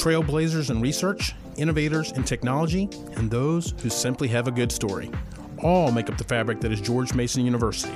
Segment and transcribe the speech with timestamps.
[0.00, 5.10] trailblazers in research, innovators in technology, and those who simply have a good story.
[5.62, 7.92] All make up the fabric that is George Mason University.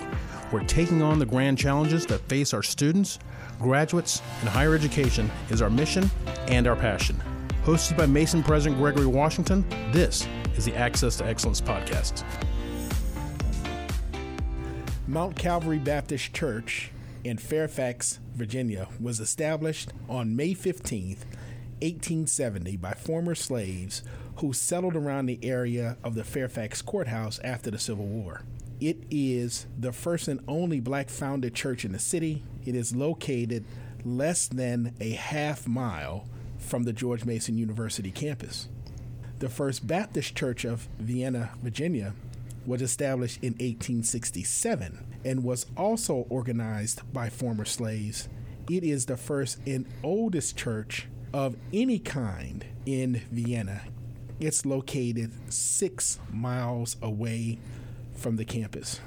[0.52, 3.18] We're taking on the grand challenges that face our students,
[3.58, 6.10] graduates, and higher education is our mission
[6.46, 7.16] and our passion.
[7.64, 10.28] Hosted by Mason President Gregory Washington, this
[10.58, 12.22] is the Access to Excellence podcast.
[15.08, 16.90] Mount Calvary Baptist Church
[17.24, 21.20] in Fairfax, Virginia, was established on May 15th,
[21.80, 24.02] 1870, by former slaves
[24.36, 28.42] who settled around the area of the Fairfax Courthouse after the Civil War.
[28.80, 32.42] It is the first and only black founded church in the city.
[32.66, 33.64] It is located
[34.04, 36.26] less than a half mile
[36.58, 38.68] from the George Mason University campus.
[39.38, 42.14] The First Baptist Church of Vienna, Virginia,
[42.66, 48.28] was established in 1867 and was also organized by former slaves.
[48.70, 53.82] It is the first and oldest church of any kind in Vienna.
[54.38, 57.58] It's located six miles away
[58.14, 59.00] from the campus.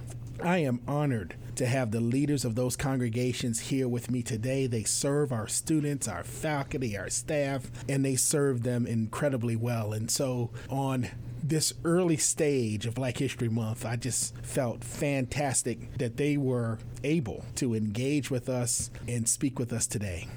[0.44, 4.68] I am honored to have the leaders of those congregations here with me today.
[4.68, 9.94] They serve our students, our faculty, our staff, and they serve them incredibly well.
[9.94, 11.08] And so, on
[11.42, 17.46] this early stage of Black History Month, I just felt fantastic that they were able
[17.56, 20.28] to engage with us and speak with us today.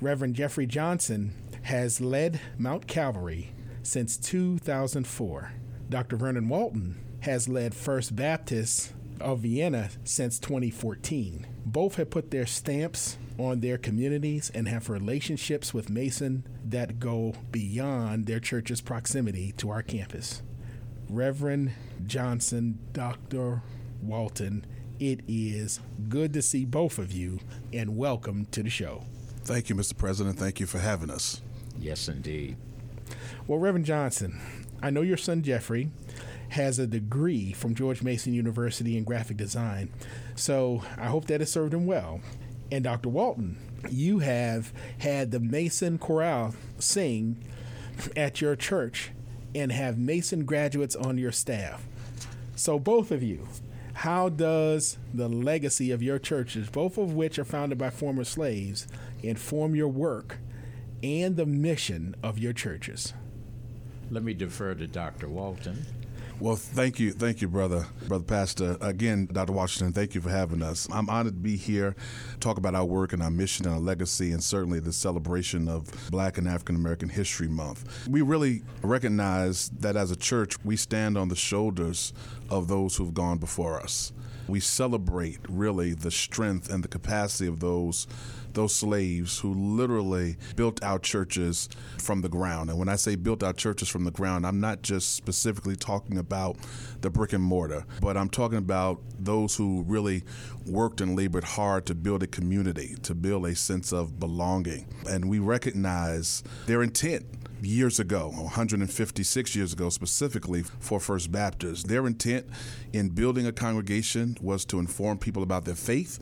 [0.00, 5.52] Reverend Jeffrey Johnson has led Mount Calvary since 2004.
[5.90, 6.16] Dr.
[6.16, 11.46] Vernon Walton has led First Baptist of Vienna since 2014.
[11.66, 17.34] Both have put their stamps on their communities and have relationships with Mason that go
[17.50, 20.42] beyond their church's proximity to our campus.
[21.08, 21.72] Reverend
[22.06, 23.62] Johnson, Dr.
[24.00, 24.64] Walton,
[25.00, 27.40] it is good to see both of you
[27.72, 29.04] and welcome to the show.
[29.48, 29.96] Thank you, Mr.
[29.96, 30.38] President.
[30.38, 31.40] Thank you for having us.
[31.78, 32.58] Yes, indeed.
[33.46, 34.38] Well, Reverend Johnson,
[34.82, 35.90] I know your son Jeffrey
[36.50, 39.88] has a degree from George Mason University in graphic design.
[40.34, 42.20] So I hope that has served him well.
[42.70, 43.08] And Dr.
[43.08, 43.56] Walton,
[43.88, 47.42] you have had the Mason Chorale sing
[48.14, 49.12] at your church
[49.54, 51.86] and have Mason graduates on your staff.
[52.54, 53.48] So, both of you,
[53.98, 58.86] how does the legacy of your churches, both of which are founded by former slaves,
[59.24, 60.38] inform your work
[61.02, 63.12] and the mission of your churches?
[64.08, 65.28] Let me defer to Dr.
[65.28, 65.84] Walton.
[66.40, 68.76] Well, thank you, thank you, brother, brother pastor.
[68.80, 69.52] Again, Dr.
[69.52, 70.86] Washington, thank you for having us.
[70.92, 71.96] I'm honored to be here,
[72.38, 75.90] talk about our work and our mission and our legacy, and certainly the celebration of
[76.12, 78.06] Black and African American History Month.
[78.08, 82.12] We really recognize that as a church, we stand on the shoulders
[82.50, 84.12] of those who've gone before us.
[84.48, 88.06] We celebrate really the strength and the capacity of those
[88.54, 92.70] those slaves who literally built our churches from the ground.
[92.70, 96.18] And when I say built our churches from the ground, I'm not just specifically talking
[96.18, 96.56] about
[97.00, 100.24] the brick and mortar, but I'm talking about those who really
[100.66, 104.86] worked and labored hard to build a community, to build a sense of belonging.
[105.08, 107.26] And we recognize their intent
[107.60, 111.88] years ago, 156 years ago specifically for First Baptist.
[111.88, 112.46] Their intent
[112.92, 116.18] in building a congregation was to inform people about their faith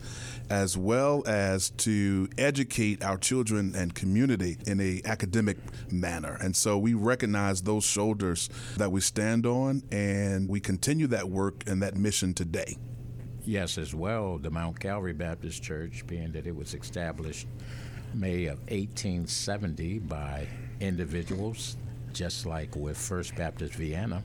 [0.49, 5.57] as well as to educate our children and community in a academic
[5.91, 6.37] manner.
[6.41, 11.63] And so we recognize those shoulders that we stand on and we continue that work
[11.67, 12.77] and that mission today.
[13.45, 17.47] Yes, as well, the Mount Calvary Baptist Church, being that it was established
[18.13, 20.47] May of 1870 by
[20.79, 21.77] individuals,
[22.13, 24.23] just like with First Baptist Vienna.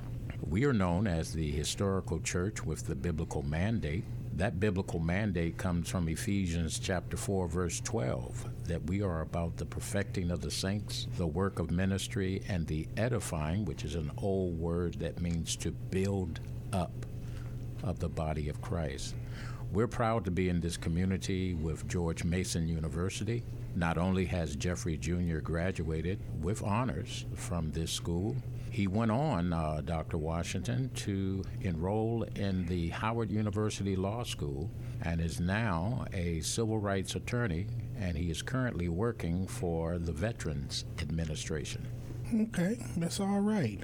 [0.48, 4.04] We are known as the historical church with the biblical mandate.
[4.34, 9.66] That biblical mandate comes from Ephesians chapter 4 verse 12 that we are about the
[9.66, 14.58] perfecting of the saints, the work of ministry and the edifying, which is an old
[14.58, 16.40] word that means to build
[16.72, 17.06] up
[17.82, 19.14] of the body of Christ.
[19.72, 23.42] We're proud to be in this community with George Mason University.
[23.74, 25.38] Not only has Jeffrey Jr.
[25.38, 28.36] graduated with honors from this school,
[28.70, 30.18] he went on, uh, Dr.
[30.18, 34.70] Washington, to enroll in the Howard University Law School
[35.02, 37.66] and is now a civil rights attorney,
[37.98, 41.86] and he is currently working for the Veterans Administration.
[42.34, 43.78] Okay, that's all right.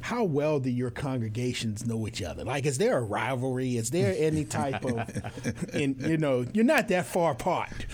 [0.00, 2.44] How well do your congregations know each other?
[2.44, 3.76] Like, is there a rivalry?
[3.76, 7.86] Is there any type of, in, you know, you're not that far apart.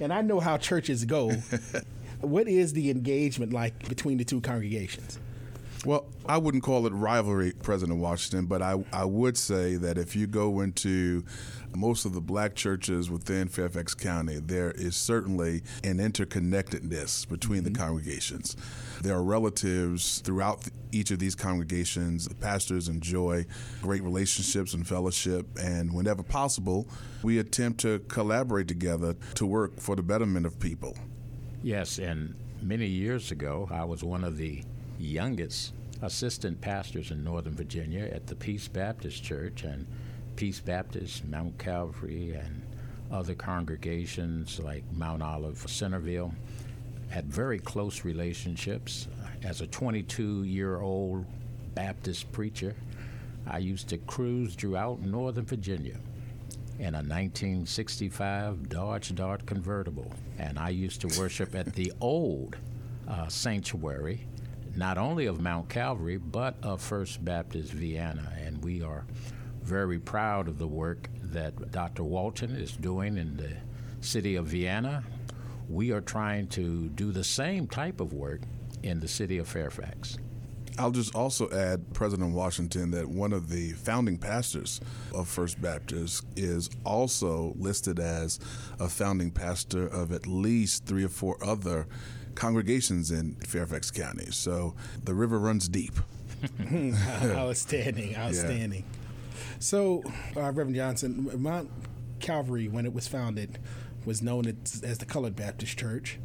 [0.00, 1.30] And I know how churches go.
[2.20, 5.18] what is the engagement like between the two congregations?
[5.84, 10.16] Well, I wouldn't call it rivalry, President Washington, but I, I would say that if
[10.16, 11.24] you go into
[11.76, 17.72] most of the black churches within Fairfax County, there is certainly an interconnectedness between mm-hmm.
[17.72, 18.56] the congregations.
[19.02, 22.26] There are relatives throughout each of these congregations.
[22.26, 23.46] The pastors enjoy
[23.82, 26.88] great relationships and fellowship, and whenever possible,
[27.22, 30.96] we attempt to collaborate together to work for the betterment of people.
[31.62, 34.62] Yes, and many years ago, I was one of the
[34.98, 35.72] youngest
[36.02, 39.86] assistant pastors in Northern Virginia at the Peace Baptist Church, and
[40.36, 42.62] Peace Baptist, Mount Calvary, and
[43.10, 46.32] other congregations like Mount Olive, Centreville
[47.08, 49.08] had very close relationships.
[49.42, 51.24] As a 22 year old
[51.74, 52.74] Baptist preacher,
[53.46, 55.98] I used to cruise throughout Northern Virginia
[56.78, 60.10] in a 1965 Dodge Dart convertible.
[60.38, 62.56] And I used to worship at the old
[63.08, 64.26] uh, sanctuary,
[64.76, 68.32] not only of Mount Calvary, but of First Baptist Vienna.
[68.38, 69.06] And we are
[69.62, 72.04] very proud of the work that Dr.
[72.04, 73.56] Walton is doing in the
[74.00, 75.02] city of Vienna.
[75.68, 78.42] We are trying to do the same type of work
[78.82, 80.18] in the city of Fairfax.
[80.78, 84.78] I'll just also add, President Washington, that one of the founding pastors
[85.14, 88.38] of First Baptist is also listed as
[88.78, 91.86] a founding pastor of at least three or four other
[92.36, 94.28] congregations in Fairfax County.
[94.30, 94.74] So
[95.04, 95.94] the river runs deep.
[96.70, 98.84] outstanding, outstanding.
[98.84, 99.02] Yeah.
[99.58, 100.02] So,
[100.36, 101.70] uh, Reverend Johnson, Mount
[102.20, 103.58] Calvary, when it was founded,
[104.04, 106.18] was known as, as the Colored Baptist Church.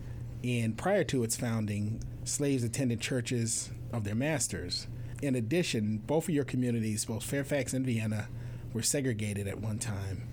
[0.44, 4.88] And prior to its founding, slaves attended churches of their masters.
[5.22, 8.28] In addition, both of your communities, both Fairfax and Vienna,
[8.74, 10.28] were segregated at one time.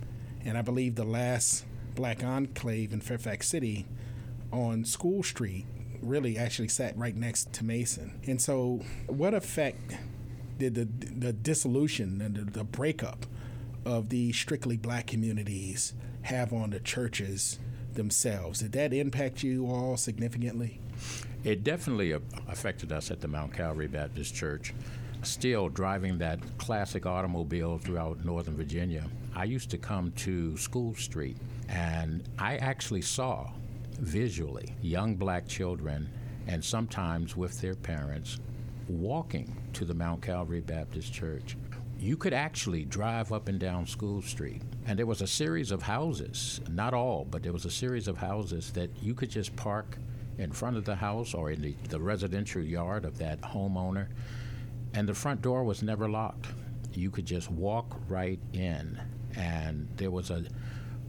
[0.45, 1.65] And I believe the last
[1.95, 3.87] black enclave in Fairfax City
[4.53, 5.67] on School Street
[6.03, 8.21] really actually sat right next to Mason.
[8.27, 9.97] And so, what effect
[10.59, 13.27] did the the dissolution and the, the breakup
[13.85, 17.59] of the strictly black communities have on the churches
[17.95, 18.61] themselves?
[18.61, 20.81] Did that impact you all significantly?
[21.45, 22.13] It definitely
[22.49, 24.75] affected us at the Mount Calvary Baptist Church.
[25.23, 29.05] Still driving that classic automobile throughout Northern Virginia,
[29.35, 31.37] I used to come to School Street
[31.69, 33.51] and I actually saw
[33.99, 36.09] visually young black children
[36.47, 38.39] and sometimes with their parents
[38.89, 41.57] walking to the Mount Calvary Baptist Church.
[41.99, 45.83] You could actually drive up and down School Street, and there was a series of
[45.83, 49.99] houses, not all, but there was a series of houses that you could just park
[50.39, 54.07] in front of the house or in the, the residential yard of that homeowner,
[54.95, 56.47] and the front door was never locked.
[56.95, 58.99] You could just walk right in,
[59.37, 60.45] and there was a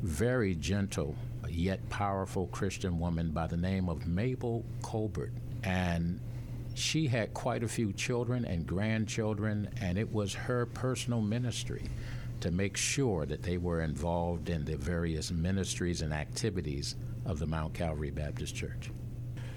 [0.02, 1.16] very gentle
[1.60, 5.34] yet powerful Christian woman by the name of Mabel Colbert.
[5.64, 6.20] And
[6.74, 11.84] she had quite a few children and grandchildren, and it was her personal ministry
[12.40, 16.96] to make sure that they were involved in the various ministries and activities
[17.26, 18.92] of the Mount Calvary Baptist Church.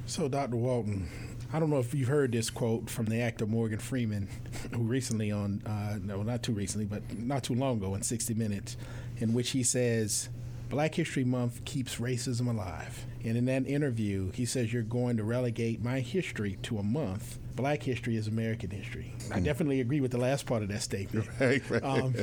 [0.07, 0.57] So, Dr.
[0.57, 1.09] Walton,
[1.53, 4.29] I don't know if you've heard this quote from the actor Morgan Freeman,
[4.75, 8.35] who recently on, uh, no, not too recently, but not too long ago in 60
[8.35, 8.77] Minutes,
[9.19, 10.29] in which he says,
[10.73, 13.05] Black History Month keeps racism alive.
[13.23, 17.39] And in that interview, he says you're going to relegate my history to a month.
[17.55, 19.15] Black history is American history.
[19.31, 19.45] I hmm.
[19.45, 21.29] definitely agree with the last part of that statement.
[21.41, 21.83] Right, right.
[21.83, 22.15] Um,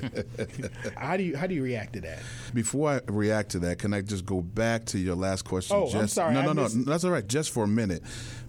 [0.95, 2.19] how do you how do you react to that?
[2.53, 5.75] Before I react to that, can I just go back to your last question?
[5.75, 6.33] Oh, just, I'm sorry.
[6.33, 7.27] No, no, no, that's all right.
[7.27, 8.01] Just for a minute,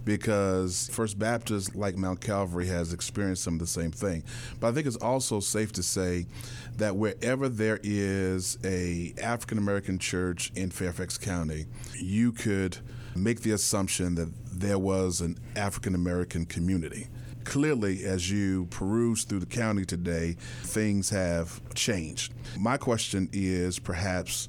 [0.04, 4.22] because First Baptist, like Mount Calvary, has experienced some of the same thing.
[4.60, 6.26] But I think it's also safe to say
[6.76, 12.78] that wherever there is a African American church in Fairfax County, you could
[13.14, 17.08] make the assumption that there was an African American community.
[17.44, 22.34] Clearly, as you peruse through the county today, things have changed.
[22.58, 24.48] My question is perhaps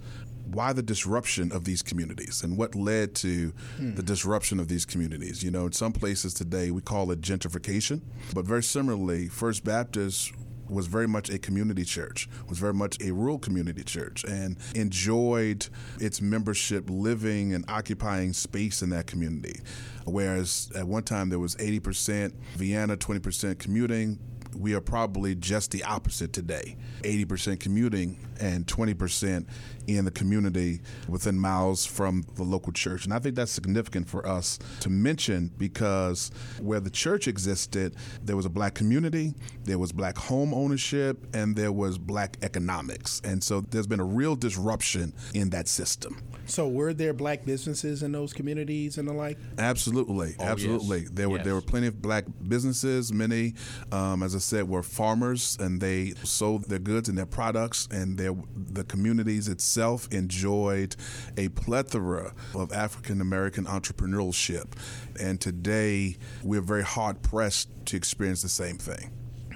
[0.53, 3.95] why the disruption of these communities and what led to hmm.
[3.95, 5.43] the disruption of these communities.
[5.43, 8.01] You know, in some places today we call it gentrification,
[8.33, 10.33] but very similarly, First Baptist
[10.71, 15.67] was very much a community church, was very much a rural community church, and enjoyed
[15.99, 19.59] its membership living and occupying space in that community.
[20.05, 24.17] Whereas at one time there was 80% Vienna, 20% commuting,
[24.57, 29.45] we are probably just the opposite today 80% commuting and 20%
[29.87, 33.05] in the community within miles from the local church.
[33.05, 38.35] And I think that's significant for us to mention because where the church existed, there
[38.35, 43.21] was a black community, there was black home ownership, and there was black economics.
[43.23, 46.17] And so there's been a real disruption in that system.
[46.45, 49.37] So were there black businesses in those communities and the like?
[49.57, 51.01] Absolutely, Oh, absolutely.
[51.01, 51.09] yes.
[51.11, 53.11] There were there were plenty of black businesses.
[53.13, 53.53] Many,
[53.91, 58.17] um, as I said, were farmers, and they sold their goods and their products, and
[58.17, 60.95] their the communities itself enjoyed
[61.37, 64.73] a plethora of African American entrepreneurship.
[65.19, 69.11] And today, we're very hard pressed to experience the same thing.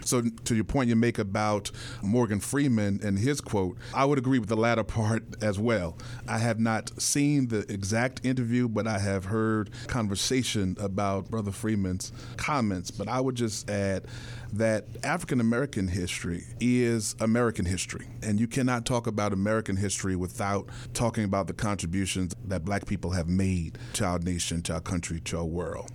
[0.05, 1.71] So, to your point you make about
[2.01, 5.97] Morgan Freeman and his quote, I would agree with the latter part as well.
[6.27, 12.11] I have not seen the exact interview, but I have heard conversation about Brother Freeman's
[12.37, 12.91] comments.
[12.91, 14.05] But I would just add
[14.53, 18.07] that African American history is American history.
[18.23, 23.11] And you cannot talk about American history without talking about the contributions that black people
[23.11, 25.91] have made to our nation, to our country, to our world.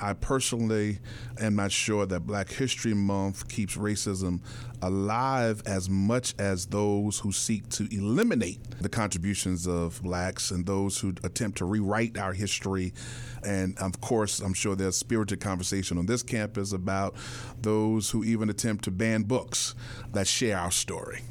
[0.00, 0.98] I personally
[1.38, 4.40] am not sure that Black History Month keeps racism
[4.82, 10.98] alive as much as those who seek to eliminate the contributions of blacks and those
[10.98, 12.92] who attempt to rewrite our history.
[13.44, 17.14] And of course, I'm sure there's spirited conversation on this campus about
[17.62, 19.74] those who even attempt to ban books
[20.12, 21.22] that share our story.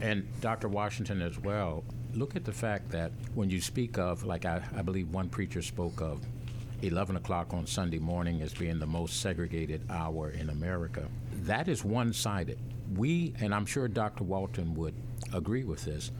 [0.00, 0.68] And Dr.
[0.68, 1.84] Washington as well,
[2.14, 5.62] look at the fact that when you speak of, like I, I believe one preacher
[5.62, 6.20] spoke of
[6.82, 11.06] 11 o'clock on Sunday morning as being the most segregated hour in America,
[11.42, 12.58] that is one sided.
[12.96, 14.24] We, and I'm sure Dr.
[14.24, 14.94] Walton would
[15.32, 16.10] agree with this,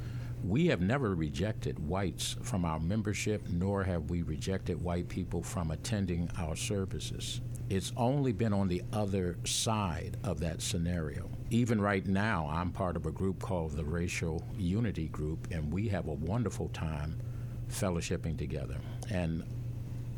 [0.44, 5.70] we have never rejected whites from our membership, nor have we rejected white people from
[5.70, 7.40] attending our services.
[7.68, 11.28] It's only been on the other side of that scenario.
[11.50, 15.88] Even right now, I'm part of a group called the Racial Unity Group, and we
[15.88, 17.16] have a wonderful time
[17.70, 18.76] fellowshipping together.
[19.10, 19.44] And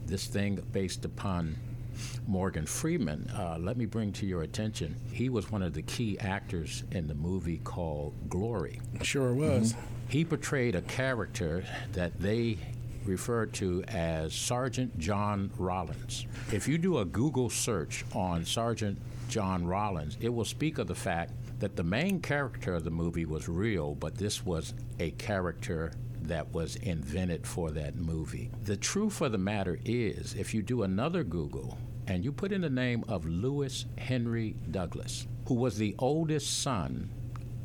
[0.07, 1.57] this thing based upon
[2.27, 6.19] Morgan Freeman, uh, let me bring to your attention, he was one of the key
[6.19, 8.81] actors in the movie called Glory.
[9.03, 9.75] Sure was.
[10.09, 12.59] He portrayed a character that they
[13.05, 16.27] referred to as Sergeant John Rawlins.
[16.53, 20.95] If you do a Google search on Sergeant John Rawlins, it will speak of the
[20.95, 25.93] fact that the main character of the movie was real, but this was a character
[26.29, 28.51] that was invented for that movie.
[28.63, 32.61] The truth of the matter is, if you do another Google and you put in
[32.61, 37.11] the name of Lewis Henry Douglass, who was the oldest son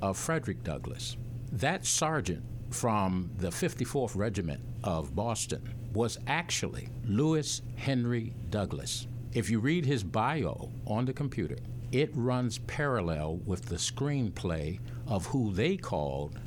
[0.02, 1.18] of Frederick Douglass,
[1.52, 9.08] that sergeant from the 54th Regiment of Boston was actually Lewis Henry Douglass.
[9.34, 11.58] If you read his bio on the computer,
[11.92, 16.38] it runs parallel with the screenplay of who they called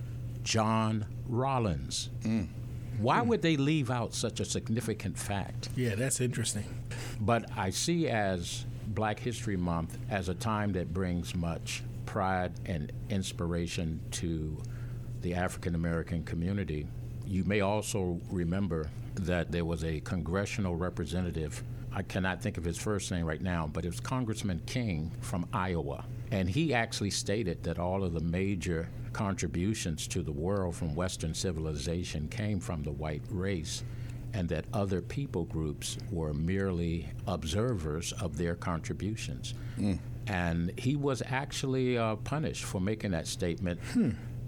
[0.42, 2.11] John Rawlins.
[2.23, 2.49] Mm.
[2.99, 3.26] Why mm.
[3.26, 5.70] would they leave out such a significant fact?
[5.76, 6.64] Yeah, that's interesting.
[7.20, 12.92] But I see as Black History Month as a time that brings much pride and
[13.09, 14.56] inspiration to
[15.23, 16.87] the African American community.
[17.26, 21.62] You may also remember that there was a congressional representative.
[21.92, 25.47] I cannot think of his first name right now, but it was Congressman King from
[25.52, 26.04] Iowa.
[26.30, 31.34] And he actually stated that all of the major contributions to the world from Western
[31.34, 33.82] civilization came from the white race
[34.32, 39.54] and that other people groups were merely observers of their contributions.
[40.28, 43.80] And he was actually uh, punished for making that statement.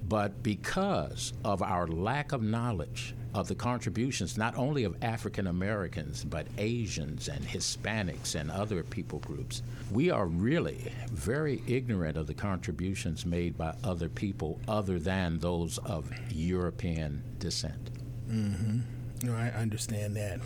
[0.08, 6.24] But because of our lack of knowledge of the contributions, not only of African Americans,
[6.24, 12.34] but Asians and Hispanics and other people groups, we are really very ignorant of the
[12.34, 17.90] contributions made by other people other than those of European descent.
[18.28, 18.80] Mm-hmm.
[19.26, 20.40] No, I understand that.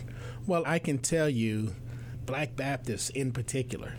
[0.45, 1.73] Well, I can tell you,
[2.25, 3.93] Black Baptists in particular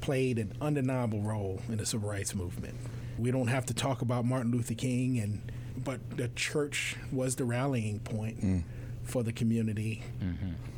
[0.00, 2.76] played an undeniable role in the civil rights movement.
[3.18, 5.50] We don't have to talk about Martin Luther King, and
[5.88, 8.64] but the church was the rallying point
[9.04, 10.02] for the community,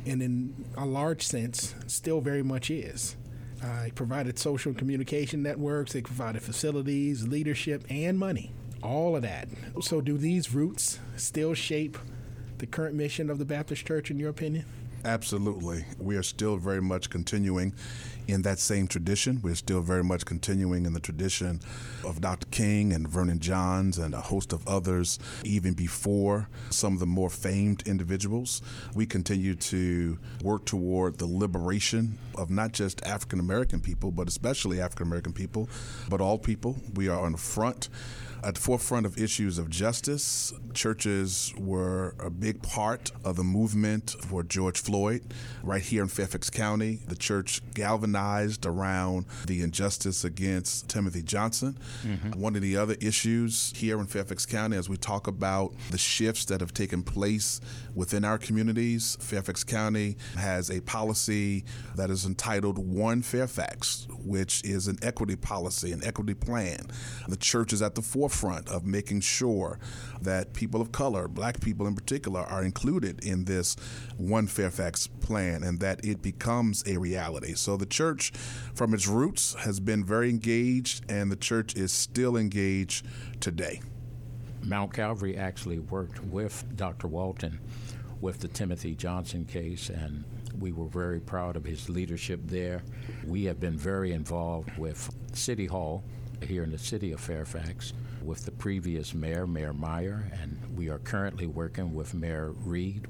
[0.05, 3.17] and in a large sense, still very much is.
[3.61, 5.95] Uh, it provided social communication networks.
[5.95, 8.53] It provided facilities, leadership, and money.
[8.81, 9.49] All of that.
[9.81, 11.97] So, do these roots still shape
[12.59, 14.63] the current mission of the Baptist Church, in your opinion?
[15.03, 15.85] Absolutely.
[15.97, 17.73] We are still very much continuing
[18.27, 19.39] in that same tradition.
[19.41, 21.59] We're still very much continuing in the tradition
[22.05, 22.45] of Dr.
[22.51, 27.31] King and Vernon Johns and a host of others, even before some of the more
[27.31, 28.61] famed individuals.
[28.93, 34.79] We continue to work toward the liberation of not just African American people, but especially
[34.79, 35.67] African American people,
[36.09, 36.77] but all people.
[36.93, 37.89] We are on the front
[38.43, 40.53] at the forefront of issues of justice.
[40.73, 45.21] Churches were a big part of the movement for George Floyd.
[45.63, 51.77] Right here in Fairfax County, the church galvanized around the injustice against Timothy Johnson.
[52.03, 52.39] Mm-hmm.
[52.39, 56.45] One of the other issues here in Fairfax County, as we talk about the shifts
[56.45, 57.61] that have taken place
[57.93, 61.63] within our communities, Fairfax County has a policy
[61.95, 66.87] that is entitled One Fairfax, which is an equity policy, an equity plan.
[67.27, 69.77] The church is at the forefront forefront of making sure
[70.21, 73.75] that people of color, black people in particular, are included in this
[74.17, 77.53] One Fairfax plan and that it becomes a reality.
[77.53, 78.31] So the church,
[78.73, 83.05] from its roots, has been very engaged, and the church is still engaged
[83.39, 83.81] today.
[84.63, 87.07] Mount Calvary actually worked with Dr.
[87.07, 87.59] Walton
[88.21, 90.23] with the Timothy Johnson case, and
[90.59, 92.83] we were very proud of his leadership there.
[93.25, 96.03] We have been very involved with City Hall
[96.43, 100.99] here in the city of Fairfax with the previous mayor, Mayor Meyer, and we are
[100.99, 103.07] currently working with Mayor Read.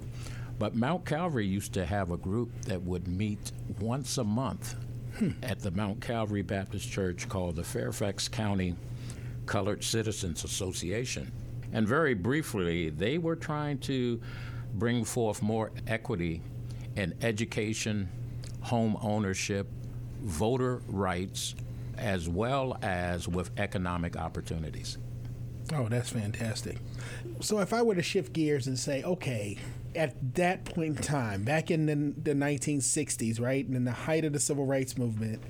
[0.59, 4.75] But Mount Calvary used to have a group that would meet once a month
[5.17, 5.31] hmm.
[5.41, 8.75] at the Mount Calvary Baptist Church called the Fairfax County
[9.45, 11.31] Colored Citizens Association.
[11.73, 14.21] And very briefly, they were trying to
[14.73, 16.41] bring forth more equity
[16.95, 18.09] in education,
[18.61, 19.67] home ownership,
[20.21, 21.55] voter rights,
[22.01, 24.97] as well as with economic opportunities.
[25.73, 26.77] Oh, that's fantastic.
[27.39, 29.57] So, if I were to shift gears and say, okay,
[29.95, 34.33] at that point in time, back in the, the 1960s, right, in the height of
[34.33, 35.41] the civil rights movement,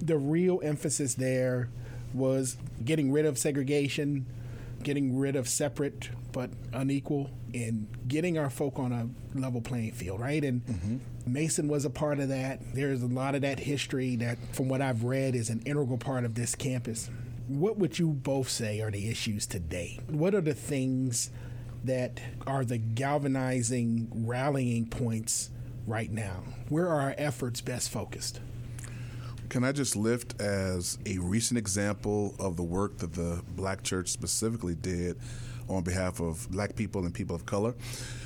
[0.00, 1.68] the real emphasis there
[2.14, 4.24] was getting rid of segregation,
[4.82, 9.08] getting rid of separate but unequal, and getting our folk on a
[9.38, 10.44] level playing field, right?
[10.44, 10.96] And mm-hmm.
[11.26, 12.60] Mason was a part of that.
[12.74, 16.24] There's a lot of that history that, from what I've read, is an integral part
[16.24, 17.10] of this campus.
[17.48, 19.98] What would you both say are the issues today?
[20.08, 21.30] What are the things
[21.84, 25.50] that are the galvanizing rallying points
[25.86, 26.42] right now?
[26.68, 28.40] Where are our efforts best focused?
[29.48, 34.08] Can I just lift as a recent example of the work that the Black Church
[34.08, 35.18] specifically did
[35.70, 37.74] on behalf of black people and people of color?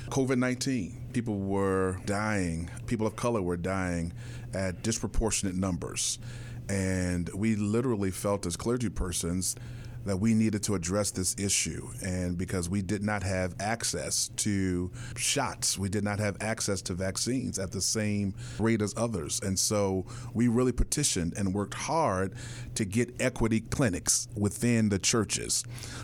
[0.09, 4.11] COVID 19, people were dying, people of color were dying
[4.53, 6.19] at disproportionate numbers.
[6.67, 9.55] And we literally felt as clergy persons
[10.05, 11.89] that we needed to address this issue.
[12.03, 16.93] And because we did not have access to shots, we did not have access to
[16.93, 19.39] vaccines at the same rate as others.
[19.41, 22.33] And so we really petitioned and worked hard
[22.75, 25.63] to get equity clinics within the churches.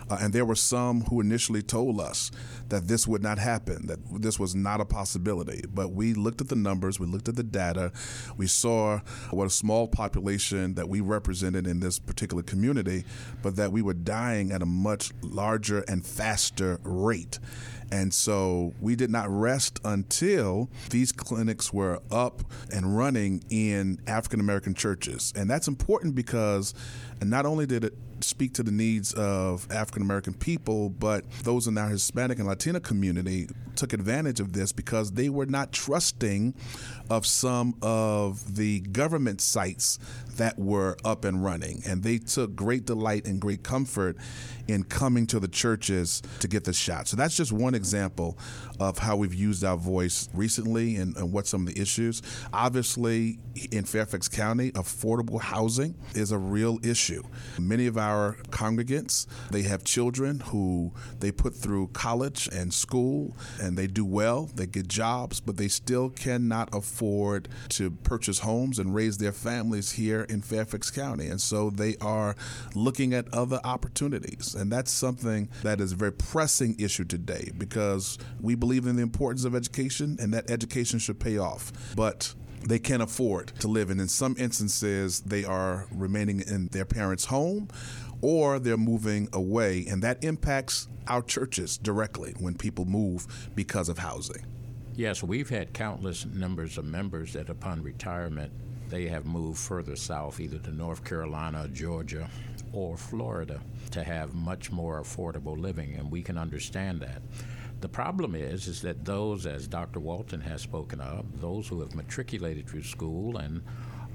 [0.09, 2.31] Uh, and there were some who initially told us
[2.69, 5.63] that this would not happen, that this was not a possibility.
[5.67, 7.91] But we looked at the numbers, we looked at the data,
[8.37, 8.99] we saw
[9.31, 13.05] what a small population that we represented in this particular community,
[13.41, 17.39] but that we were dying at a much larger and faster rate.
[17.91, 24.39] And so we did not rest until these clinics were up and running in African
[24.39, 25.33] American churches.
[25.35, 26.75] And that's important because
[27.23, 31.77] not only did it speak to the needs of African American people, but those in
[31.77, 36.53] our Hispanic and Latino community took advantage of this because they were not trusting
[37.09, 39.99] of some of the government sites
[40.35, 41.81] that were up and running.
[41.85, 44.17] And they took great delight and great comfort
[44.69, 47.07] in coming to the churches to get the shot.
[47.07, 48.37] So that's just one example
[48.79, 52.21] of how we've used our voice recently and, and what some of the issues.
[52.53, 53.39] Obviously,
[53.71, 57.23] in Fairfax County, affordable housing is a real issue.
[57.57, 63.75] Many of our congregants, they have children who they put through college and school and
[63.75, 68.93] they do well, they get jobs, but they still cannot afford to purchase homes and
[68.93, 71.27] raise their families here in Fairfax County.
[71.27, 72.35] And so they are
[72.75, 74.55] looking at other opportunities.
[74.59, 79.01] And that's something that is a very pressing issue today because we believe in the
[79.01, 81.71] importance of education and that education should pay off.
[81.95, 83.89] But they can't afford to live.
[83.89, 87.69] And in some instances, they are remaining in their parents' home
[88.21, 89.85] or they're moving away.
[89.89, 94.45] And that impacts our churches directly when people move because of housing.
[94.95, 98.51] Yes, we've had countless numbers of members that upon retirement
[98.89, 102.27] they have moved further south, either to North Carolina, Georgia,
[102.73, 103.59] or Florida,
[103.91, 107.21] to have much more affordable living, and we can understand that.
[107.81, 109.99] The problem is, is that those, as Dr.
[109.99, 113.61] Walton has spoken of, those who have matriculated through school and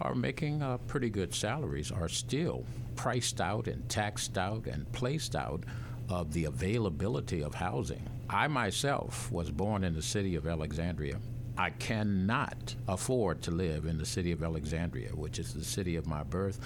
[0.01, 5.35] are making uh, pretty good salaries are still priced out and taxed out and placed
[5.35, 5.65] out
[6.09, 8.07] of the availability of housing.
[8.29, 11.19] I myself was born in the city of Alexandria.
[11.57, 16.07] I cannot afford to live in the city of Alexandria, which is the city of
[16.07, 16.59] my birth.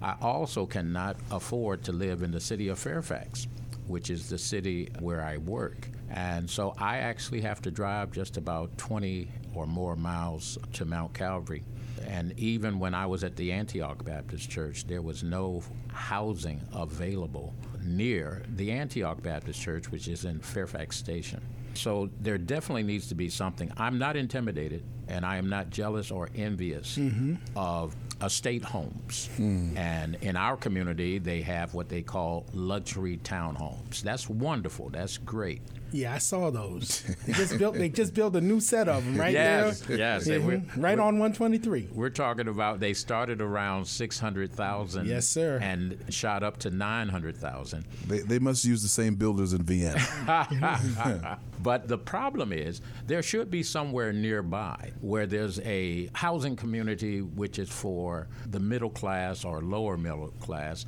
[0.00, 3.48] I also cannot afford to live in the city of Fairfax,
[3.86, 5.88] which is the city where I work.
[6.10, 11.12] And so I actually have to drive just about 20 or more miles to Mount
[11.14, 11.64] Calvary.
[12.06, 17.52] And even when I was at the Antioch Baptist Church, there was no housing available
[17.82, 21.40] near the Antioch Baptist Church, which is in Fairfax Station.
[21.76, 23.72] So there definitely needs to be something.
[23.76, 27.36] I'm not intimidated, and I am not jealous or envious mm-hmm.
[27.56, 29.28] of estate homes.
[29.36, 29.76] Mm.
[29.76, 34.00] And in our community, they have what they call luxury townhomes.
[34.00, 34.88] That's wonderful.
[34.90, 35.62] That's great.
[35.92, 37.04] Yeah, I saw those.
[37.26, 37.74] They just built.
[37.74, 39.98] They just built a new set of them right yes, there.
[39.98, 40.80] Yes, mm-hmm.
[40.80, 41.88] right on 123.
[41.92, 45.06] We're talking about they started around 600,000.
[45.06, 45.58] Yes, sir.
[45.60, 47.84] And shot up to 900,000.
[48.06, 51.38] They, they must use the same builders in Vienna.
[51.62, 57.58] but the problem is there should be somewhere nearby where there's a housing community which
[57.58, 60.86] is for the middle class or lower middle class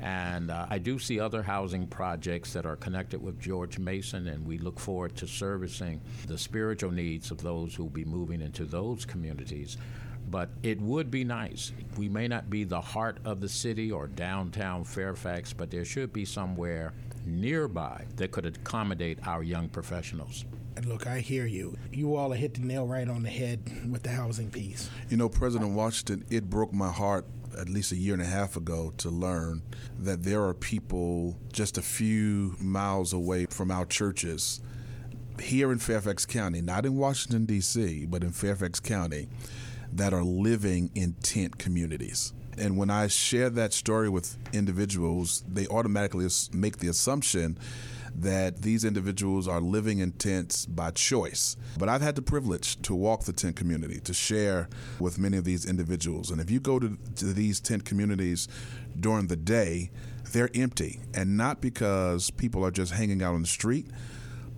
[0.00, 4.46] and uh, I do see other housing projects that are connected with George Mason, and
[4.46, 8.64] we look forward to servicing the spiritual needs of those who will be moving into
[8.64, 9.76] those communities.
[10.30, 11.72] But it would be nice.
[11.96, 16.12] We may not be the heart of the city or downtown Fairfax, but there should
[16.12, 16.92] be somewhere
[17.26, 20.44] nearby that could accommodate our young professionals.
[20.76, 21.76] And look, I hear you.
[21.92, 24.88] You all hit the nail right on the head with the housing piece.
[25.08, 27.26] You know, President Washington, it broke my heart
[27.60, 29.62] at least a year and a half ago to learn
[29.98, 34.60] that there are people just a few miles away from our churches
[35.40, 39.28] here in Fairfax County, not in Washington, D.C., but in Fairfax County,
[39.92, 42.32] that are living in tent communities.
[42.58, 47.58] And when I share that story with individuals, they automatically make the assumption
[48.14, 51.56] that these individuals are living in tents by choice.
[51.78, 54.68] But I've had the privilege to walk the tent community, to share
[54.98, 56.30] with many of these individuals.
[56.30, 58.48] And if you go to, to these tent communities
[58.98, 59.90] during the day,
[60.32, 61.00] they're empty.
[61.14, 63.86] And not because people are just hanging out on the street,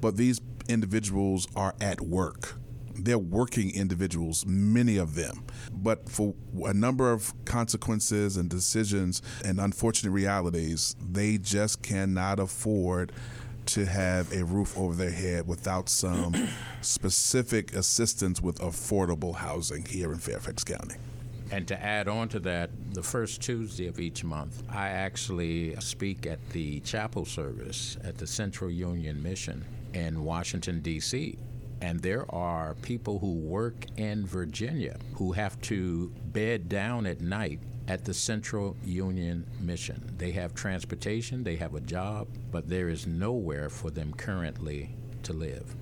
[0.00, 2.56] but these individuals are at work
[2.94, 5.44] they're working individuals, many of them.
[5.72, 6.34] But for
[6.64, 13.12] a number of consequences and decisions and unfortunate realities, they just cannot afford
[13.66, 16.34] to have a roof over their head without some
[16.80, 20.96] specific assistance with affordable housing here in Fairfax County.
[21.50, 26.26] And to add on to that, the first Tuesday of each month, I actually speak
[26.26, 31.38] at the chapel service at the Central Union Mission in Washington, D.C.
[31.82, 37.60] And there are people who work in Virginia who have to bed down at night
[37.88, 40.14] at the Central Union Mission.
[40.18, 45.32] They have transportation, they have a job, but there is nowhere for them currently to
[45.32, 45.74] live.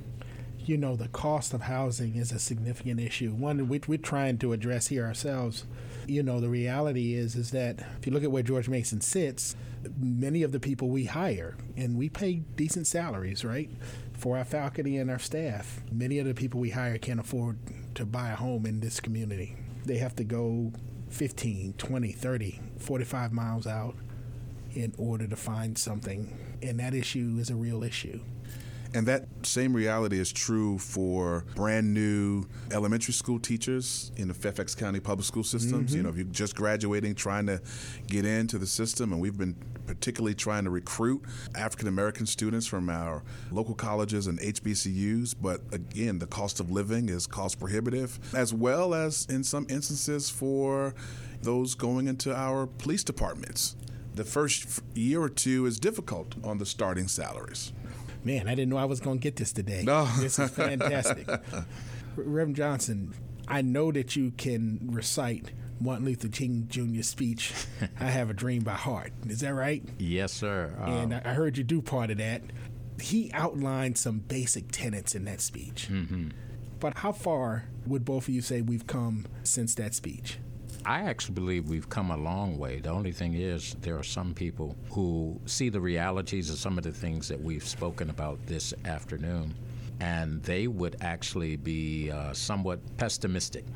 [0.64, 4.52] You know, the cost of housing is a significant issue, one which we're trying to
[4.52, 5.66] address here ourselves.
[6.06, 9.56] You know, the reality is is that if you look at where George Mason sits,
[9.98, 13.70] many of the people we hire, and we pay decent salaries, right,
[14.12, 15.80] for our faculty and our staff.
[15.90, 17.58] Many of the people we hire can't afford
[17.94, 19.56] to buy a home in this community.
[19.86, 20.72] They have to go
[21.10, 23.94] 15, 20, 30, 45 miles out
[24.72, 26.36] in order to find something.
[26.62, 28.20] And that issue is a real issue.
[28.92, 34.74] And that same reality is true for brand new elementary school teachers in the Fairfax
[34.74, 35.90] County public school systems.
[35.90, 35.96] Mm-hmm.
[35.96, 37.60] You know, if you're just graduating, trying to
[38.08, 39.54] get into the system, and we've been
[39.86, 41.22] particularly trying to recruit
[41.54, 43.22] African American students from our
[43.52, 45.36] local colleges and HBCUs.
[45.40, 50.30] But again, the cost of living is cost prohibitive, as well as in some instances
[50.30, 50.94] for
[51.42, 53.76] those going into our police departments.
[54.14, 57.72] The first year or two is difficult on the starting salaries
[58.24, 59.82] man, I didn't know I was going to get this today.
[59.84, 60.04] No.
[60.18, 61.28] this is fantastic.
[62.16, 63.14] Reverend Johnson,
[63.48, 67.52] I know that you can recite Martin Luther King Jr.'s speech,
[68.00, 69.12] I Have a Dream by heart.
[69.26, 69.82] Is that right?
[69.98, 70.74] Yes, sir.
[70.80, 72.42] And um, I heard you do part of that.
[73.00, 75.88] He outlined some basic tenets in that speech.
[75.90, 76.28] Mm-hmm.
[76.80, 80.38] But how far would both of you say we've come since that speech?
[80.84, 82.80] I actually believe we've come a long way.
[82.80, 86.84] The only thing is, there are some people who see the realities of some of
[86.84, 89.54] the things that we've spoken about this afternoon,
[90.00, 93.66] and they would actually be uh, somewhat pessimistic.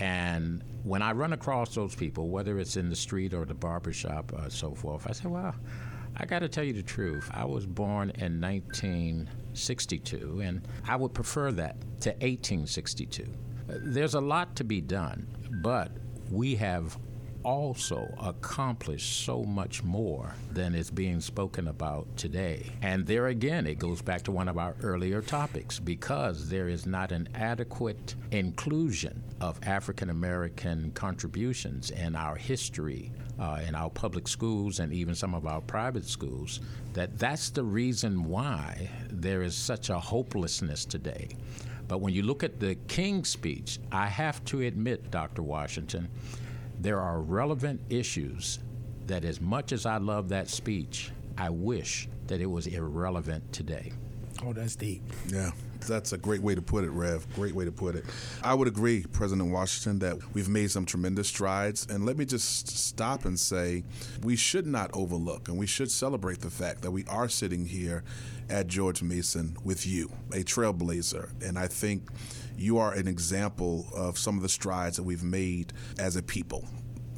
[0.00, 4.32] And when I run across those people, whether it's in the street or the barbershop
[4.32, 5.54] or so forth, I say, well,
[6.16, 7.30] I got to tell you the truth.
[7.32, 13.26] I was born in 1962, and I would prefer that to 1862.
[13.66, 15.26] There's a lot to be done,
[15.62, 15.90] but
[16.34, 16.98] we have
[17.44, 22.72] also accomplished so much more than is being spoken about today.
[22.82, 26.86] And there again, it goes back to one of our earlier topics because there is
[26.86, 33.12] not an adequate inclusion of African American contributions in our history.
[33.36, 36.60] Uh, in our public schools and even some of our private schools,
[36.92, 41.26] that that's the reason why there is such a hopelessness today.
[41.88, 45.42] But when you look at the King speech, I have to admit, Dr.
[45.42, 46.08] Washington,
[46.80, 48.58] there are relevant issues
[49.06, 53.92] that, as much as I love that speech, I wish that it was irrelevant today.
[54.44, 55.02] Oh, that's deep.
[55.28, 55.50] Yeah,
[55.86, 57.26] that's a great way to put it, Rev.
[57.34, 58.04] Great way to put it.
[58.42, 61.86] I would agree, President Washington, that we've made some tremendous strides.
[61.88, 63.84] And let me just stop and say
[64.22, 68.04] we should not overlook and we should celebrate the fact that we are sitting here
[68.50, 71.30] at George Mason with you, a trailblazer.
[71.46, 72.08] And I think
[72.56, 76.68] you are an example of some of the strides that we've made as a people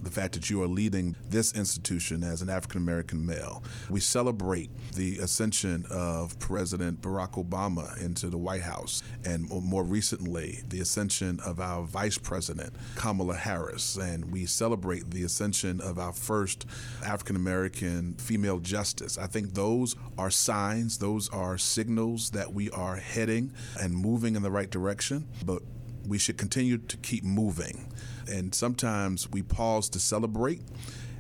[0.07, 3.65] the fact that you are leading this institution as an African American male.
[3.91, 10.61] We celebrate the ascension of President Barack Obama into the White House, and more recently,
[10.69, 13.97] the ascension of our Vice President, Kamala Harris.
[13.97, 16.67] And we celebrate the ascension of our first
[17.05, 19.19] African American female justice.
[19.19, 24.43] I think those are signs, those are signals that we are heading and moving in
[24.43, 25.27] the right direction.
[25.45, 25.63] But
[26.07, 27.93] we should continue to keep moving.
[28.29, 30.63] And sometimes we pause to celebrate.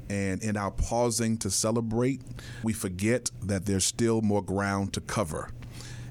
[0.09, 2.21] And in our pausing to celebrate,
[2.62, 5.51] we forget that there's still more ground to cover.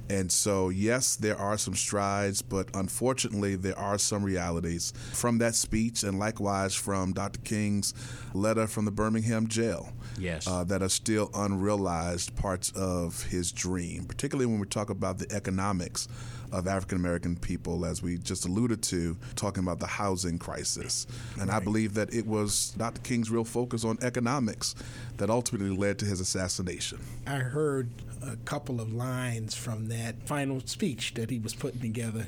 [0.10, 5.56] And so, yes, there are some strides, but unfortunately, there are some realities from that
[5.56, 7.40] speech, and likewise from Dr.
[7.42, 7.94] King's
[8.34, 9.92] letter from the Birmingham jail.
[10.18, 10.48] Yes.
[10.48, 15.30] Uh, that are still unrealized parts of his dream, particularly when we talk about the
[15.32, 16.08] economics
[16.52, 21.08] of African American people, as we just alluded to, talking about the housing crisis.
[21.40, 21.58] And right.
[21.58, 23.02] I believe that it was Dr.
[23.02, 24.76] King's real focus on economics
[25.18, 27.00] that ultimately led to his assassination.
[27.28, 27.90] I heard
[28.22, 32.28] a couple of lines from that final speech that he was putting together.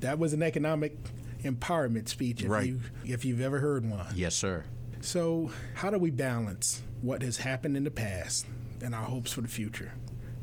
[0.00, 0.96] That was an economic
[1.42, 2.66] empowerment speech, if, right.
[2.66, 4.06] you, if you've ever heard one.
[4.14, 4.64] Yes, sir.
[5.00, 8.46] So, how do we balance what has happened in the past
[8.82, 9.92] and our hopes for the future?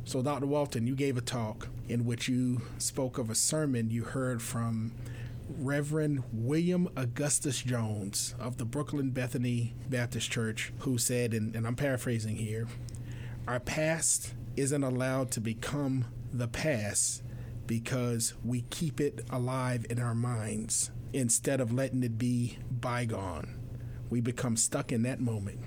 [0.06, 0.46] So, Dr.
[0.46, 4.94] Walton, you gave a talk in which you spoke of a sermon you heard from
[5.58, 11.76] Reverend William Augustus Jones of the Brooklyn Bethany Baptist Church, who said, and, and I'm
[11.76, 12.68] paraphrasing here,
[13.48, 17.24] our past isn't allowed to become the past
[17.68, 23.58] because we keep it alive in our minds instead of letting it be bygone.
[24.10, 25.60] We become stuck in that moment.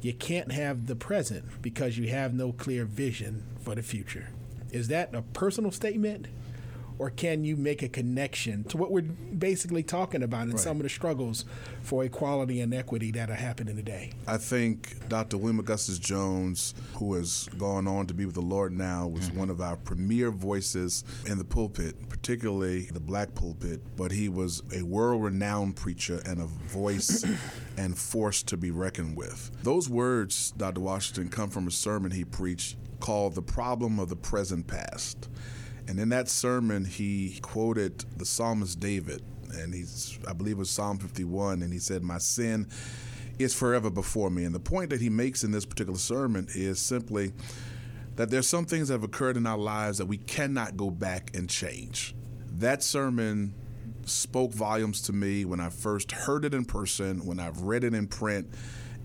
[0.00, 4.30] You can't have the present because you have no clear vision for the future.
[4.72, 6.26] Is that a personal statement?
[6.98, 10.60] Or can you make a connection to what we're basically talking about and right.
[10.60, 11.44] some of the struggles
[11.82, 14.12] for equality and equity that are happening today?
[14.26, 15.38] I think Dr.
[15.38, 19.40] William Augustus Jones, who has gone on to be with the Lord now, was mm-hmm.
[19.40, 24.62] one of our premier voices in the pulpit, particularly the black pulpit, but he was
[24.74, 27.24] a world renowned preacher and a voice
[27.76, 29.50] and force to be reckoned with.
[29.62, 30.80] Those words, Dr.
[30.80, 35.28] Washington, come from a sermon he preached called The Problem of the Present Past.
[35.88, 40.70] And in that sermon, he quoted the psalmist David, and he's, I believe it was
[40.70, 42.68] Psalm 51, and he said, My sin
[43.38, 44.44] is forever before me.
[44.44, 47.32] And the point that he makes in this particular sermon is simply
[48.16, 51.34] that there's some things that have occurred in our lives that we cannot go back
[51.34, 52.14] and change.
[52.58, 53.54] That sermon
[54.04, 57.94] spoke volumes to me when I first heard it in person, when I've read it
[57.94, 58.48] in print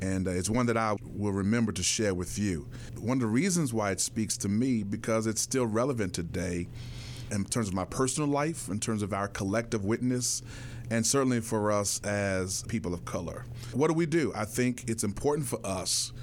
[0.02, 2.68] and uh, it's one that I will remember to share with you.
[3.00, 6.68] One of the reasons why it speaks to me because it's still relevant today
[7.32, 10.42] in terms of my personal life, in terms of our collective witness,
[10.90, 13.46] and certainly for us as people of color.
[13.74, 14.32] What do we do?
[14.36, 16.14] I think it's important for us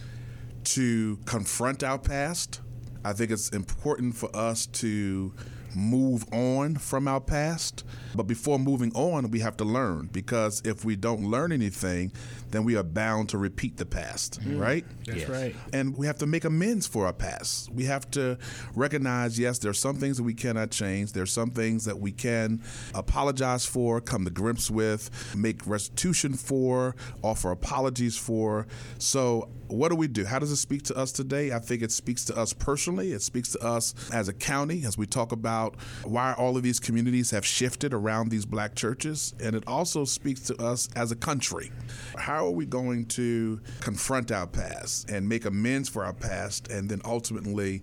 [0.64, 2.60] to confront our past.
[3.04, 5.34] I think it's important for us to
[5.74, 7.84] move on from our past.
[8.14, 12.12] But before moving on, we have to learn because if we don't learn anything,
[12.54, 14.60] then we are bound to repeat the past, mm.
[14.60, 14.84] right?
[15.06, 15.28] That's yes.
[15.28, 15.56] right.
[15.72, 17.70] And we have to make amends for our past.
[17.70, 18.38] We have to
[18.76, 21.98] recognize yes, there are some things that we cannot change, there are some things that
[21.98, 22.62] we can
[22.94, 28.66] apologize for, come to grips with, make restitution for, offer apologies for.
[28.98, 30.24] So, what do we do?
[30.24, 31.52] How does it speak to us today?
[31.52, 34.96] I think it speaks to us personally, it speaks to us as a county as
[34.96, 35.63] we talk about
[36.04, 40.04] why all of these communities have shifted around around these black churches, and it also
[40.04, 41.70] speaks to us as a country.
[42.16, 46.88] How are we going to confront our past and make amends for our past and
[46.88, 47.82] then ultimately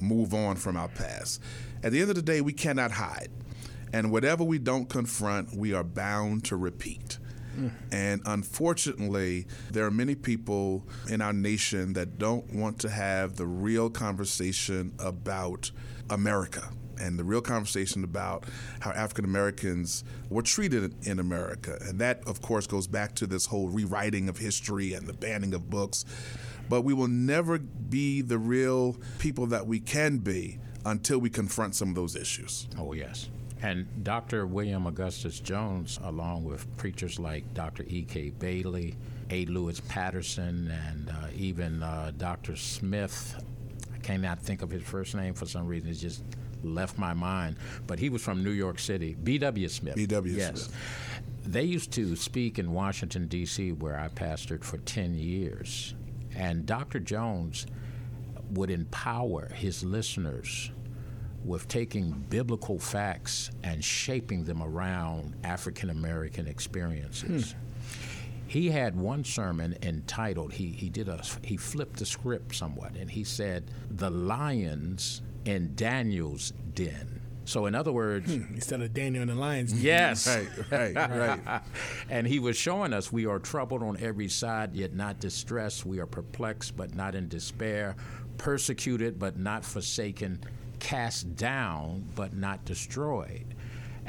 [0.00, 1.40] move on from our past?
[1.82, 3.30] At the end of the day, we cannot hide.
[3.92, 7.18] And whatever we don't confront, we are bound to repeat.
[7.92, 13.46] And unfortunately, there are many people in our nation that don't want to have the
[13.46, 15.70] real conversation about
[16.08, 18.44] America and the real conversation about
[18.80, 21.78] how African Americans were treated in America.
[21.80, 25.54] And that, of course, goes back to this whole rewriting of history and the banning
[25.54, 26.04] of books.
[26.68, 31.74] But we will never be the real people that we can be until we confront
[31.74, 32.68] some of those issues.
[32.78, 33.28] Oh, yes.
[33.62, 34.46] And Dr.
[34.46, 37.84] William Augustus Jones, along with preachers like Dr.
[37.86, 38.30] E.K.
[38.30, 38.96] Bailey,
[39.28, 39.44] A.
[39.46, 42.56] Louis Patterson, and uh, even uh, Dr.
[42.56, 43.34] Smith,
[43.94, 46.22] I cannot think of his first name for some reason, it just
[46.62, 49.68] left my mind, but he was from New York City, B.W.
[49.68, 49.96] Smith.
[49.96, 50.34] B.W.
[50.34, 50.62] Yes.
[50.62, 50.76] Smith.
[51.44, 55.94] They used to speak in Washington, D.C., where I pastored for 10 years.
[56.34, 57.00] And Dr.
[57.00, 57.66] Jones
[58.52, 60.70] would empower his listeners
[61.44, 67.52] with taking biblical facts and shaping them around African American experiences.
[67.52, 67.58] Hmm.
[68.46, 73.08] He had one sermon entitled he he did a he flipped the script somewhat and
[73.08, 77.20] he said the lions in Daniel's den.
[77.44, 79.72] So in other words, hmm, Instead of Daniel and the lions.
[79.82, 80.26] yes.
[80.70, 81.62] Right, right, right.
[82.10, 85.84] and he was showing us we are troubled on every side, yet not distressed.
[85.84, 87.96] We are perplexed, but not in despair.
[88.38, 90.40] Persecuted, but not forsaken.
[90.78, 93.54] Cast down, but not destroyed.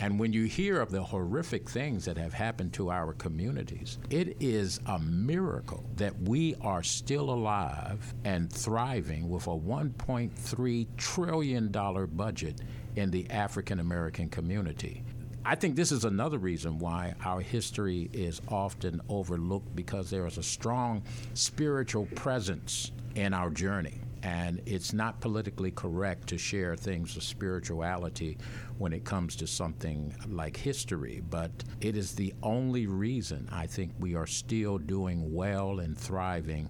[0.01, 4.35] And when you hear of the horrific things that have happened to our communities, it
[4.39, 11.67] is a miracle that we are still alive and thriving with a $1.3 trillion
[12.15, 12.61] budget
[12.95, 15.03] in the African American community.
[15.45, 20.39] I think this is another reason why our history is often overlooked because there is
[20.39, 21.03] a strong
[21.35, 23.99] spiritual presence in our journey.
[24.23, 28.37] And it's not politically correct to share things of spirituality
[28.77, 31.21] when it comes to something like history.
[31.29, 36.69] But it is the only reason I think we are still doing well and thriving.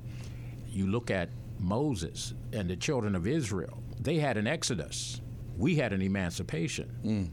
[0.69, 5.21] You look at Moses and the children of Israel, they had an exodus.
[5.57, 6.89] We had an emancipation.
[7.03, 7.29] Mm.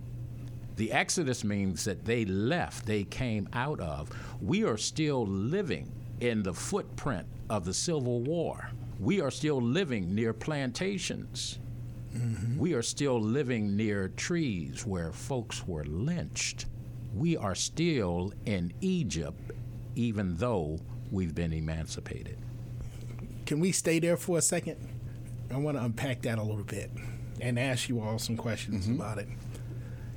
[0.79, 4.11] The Exodus means that they left, they came out of.
[4.41, 8.71] We are still living in the footprint of the Civil War.
[8.99, 11.59] We are still living near plantations.
[12.17, 12.59] Mm-hmm.
[12.59, 16.67] We are still living near trees where folks were lynched.
[17.15, 19.53] We are still in Egypt,
[19.95, 20.81] even though
[21.11, 22.39] we've been emancipated.
[23.47, 24.77] Can we stay there for a second?
[25.51, 26.91] I want to unpack that a little bit
[27.41, 29.01] and ask you all some questions mm-hmm.
[29.01, 29.29] about it.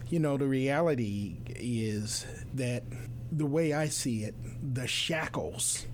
[0.09, 2.83] You know, the reality is that
[3.31, 4.35] the way I see it,
[4.73, 5.85] the shackles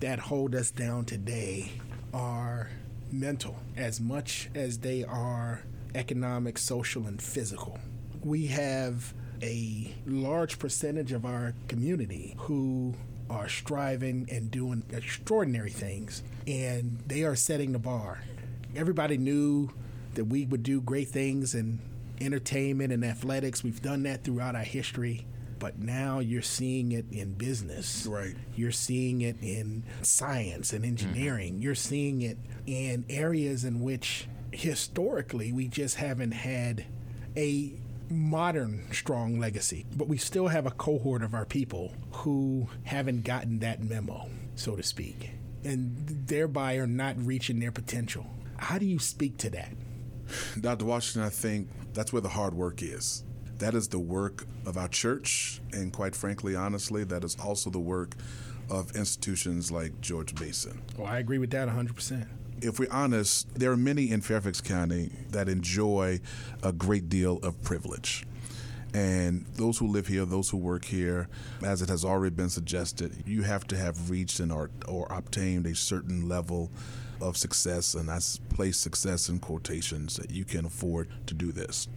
[0.00, 1.70] that hold us down today
[2.14, 2.70] are
[3.12, 5.62] mental as much as they are
[5.94, 7.78] economic, social, and physical.
[8.22, 12.94] We have a large percentage of our community who
[13.28, 18.22] are striving and doing extraordinary things, and they are setting the bar.
[18.76, 19.70] Everybody knew
[20.14, 21.80] that we would do great things in
[22.20, 23.64] entertainment and athletics.
[23.64, 25.26] We've done that throughout our history.
[25.64, 28.06] But now you're seeing it in business.
[28.06, 28.34] Right.
[28.54, 30.90] You're seeing it in science and mm-hmm.
[30.90, 31.62] engineering.
[31.62, 36.84] You're seeing it in areas in which historically we just haven't had
[37.34, 37.72] a
[38.10, 39.86] modern strong legacy.
[39.96, 44.76] But we still have a cohort of our people who haven't gotten that memo, so
[44.76, 45.30] to speak,
[45.64, 45.96] and
[46.26, 48.26] thereby are not reaching their potential.
[48.58, 49.72] How do you speak to that?
[50.60, 50.84] Dr.
[50.84, 53.24] Washington, I think that's where the hard work is.
[53.58, 57.78] That is the work of our church, and quite frankly, honestly, that is also the
[57.78, 58.14] work
[58.70, 60.82] of institutions like George Mason.
[60.96, 62.26] Well, oh, I agree with that 100%.
[62.62, 66.20] If we're honest, there are many in Fairfax County that enjoy
[66.62, 68.24] a great deal of privilege.
[68.94, 71.28] And those who live here, those who work here,
[71.64, 75.66] as it has already been suggested, you have to have reached and or, or obtained
[75.66, 76.70] a certain level
[77.20, 81.88] of success, and I place success in quotations that you can afford to do this.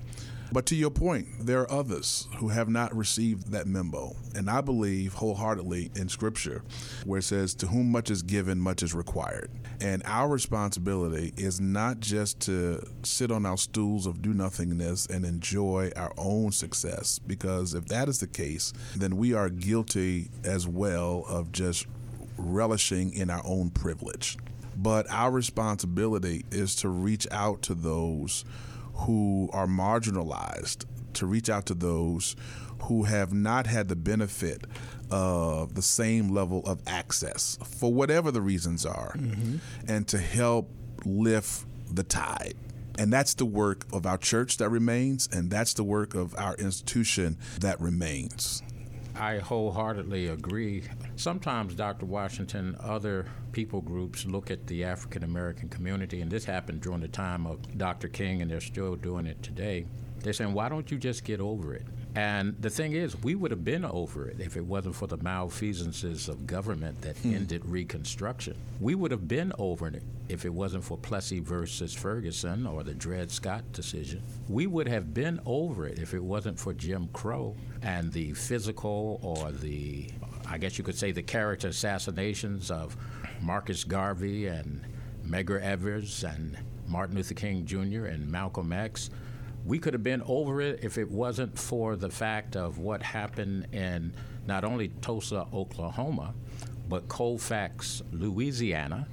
[0.51, 4.15] But to your point, there are others who have not received that memo.
[4.35, 6.63] And I believe wholeheartedly in Scripture,
[7.05, 9.51] where it says, To whom much is given, much is required.
[9.81, 15.25] And our responsibility is not just to sit on our stools of do nothingness and
[15.25, 20.67] enjoy our own success, because if that is the case, then we are guilty as
[20.67, 21.85] well of just
[22.37, 24.37] relishing in our own privilege.
[24.75, 28.45] But our responsibility is to reach out to those
[28.99, 32.35] who are marginalized, to reach out to those
[32.83, 34.65] who have not had the benefit
[35.09, 39.57] of the same level of access for whatever the reasons are, mm-hmm.
[39.87, 40.69] and to help
[41.05, 42.55] lift the tide.
[42.99, 46.55] And that's the work of our church that remains, and that's the work of our
[46.55, 48.63] institution that remains.
[49.19, 50.83] I wholeheartedly agree.
[51.15, 52.05] Sometimes, Dr.
[52.05, 57.07] Washington, other people groups look at the African American community, and this happened during the
[57.07, 58.07] time of Dr.
[58.07, 59.85] King, and they're still doing it today.
[60.19, 61.85] They're saying, why don't you just get over it?
[62.15, 65.17] And the thing is, we would have been over it if it wasn't for the
[65.17, 67.35] malfeasances of government that hmm.
[67.35, 68.55] ended Reconstruction.
[68.79, 72.95] We would have been over it if it wasn't for Plessy versus Ferguson or the
[72.95, 74.23] Dred Scott decision.
[74.49, 79.19] We would have been over it if it wasn't for Jim Crow and the physical
[79.21, 80.09] or the,
[80.47, 82.97] I guess you could say, the character assassinations of
[83.41, 84.81] Marcus Garvey and
[85.23, 86.57] Medgar Evers and
[86.87, 88.05] Martin Luther King Jr.
[88.05, 89.09] and Malcolm X
[89.65, 93.67] we could have been over it if it wasn't for the fact of what happened
[93.73, 94.13] in
[94.45, 96.33] not only Tulsa, Oklahoma,
[96.87, 99.07] but Colfax, Louisiana.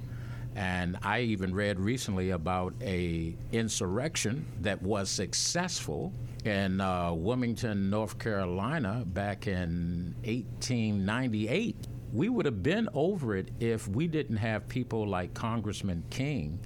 [0.55, 6.13] And I even read recently about a insurrection that was successful
[6.45, 11.75] in uh, Wilmington, North Carolina, back in 1898.
[12.13, 16.59] We would have been over it if we didn't have people like Congressman King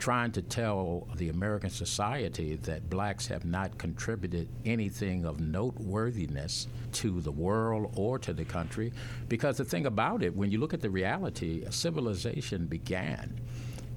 [0.00, 7.20] trying to tell the American society that blacks have not contributed anything of noteworthiness to
[7.20, 8.92] the world or to the country.
[9.28, 13.38] Because the thing about it, when you look at the reality, civilization began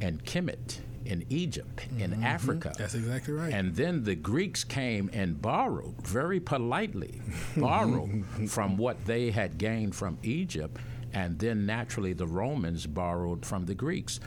[0.02, 2.02] in Kemet in Egypt, mm-hmm.
[2.02, 2.74] in Africa.
[2.78, 3.54] That's exactly right.
[3.54, 7.22] And then the Greeks came and borrowed, very politely,
[7.58, 10.78] borrowed from what they had gained from Egypt.
[11.14, 14.20] And then naturally the Romans borrowed from the Greeks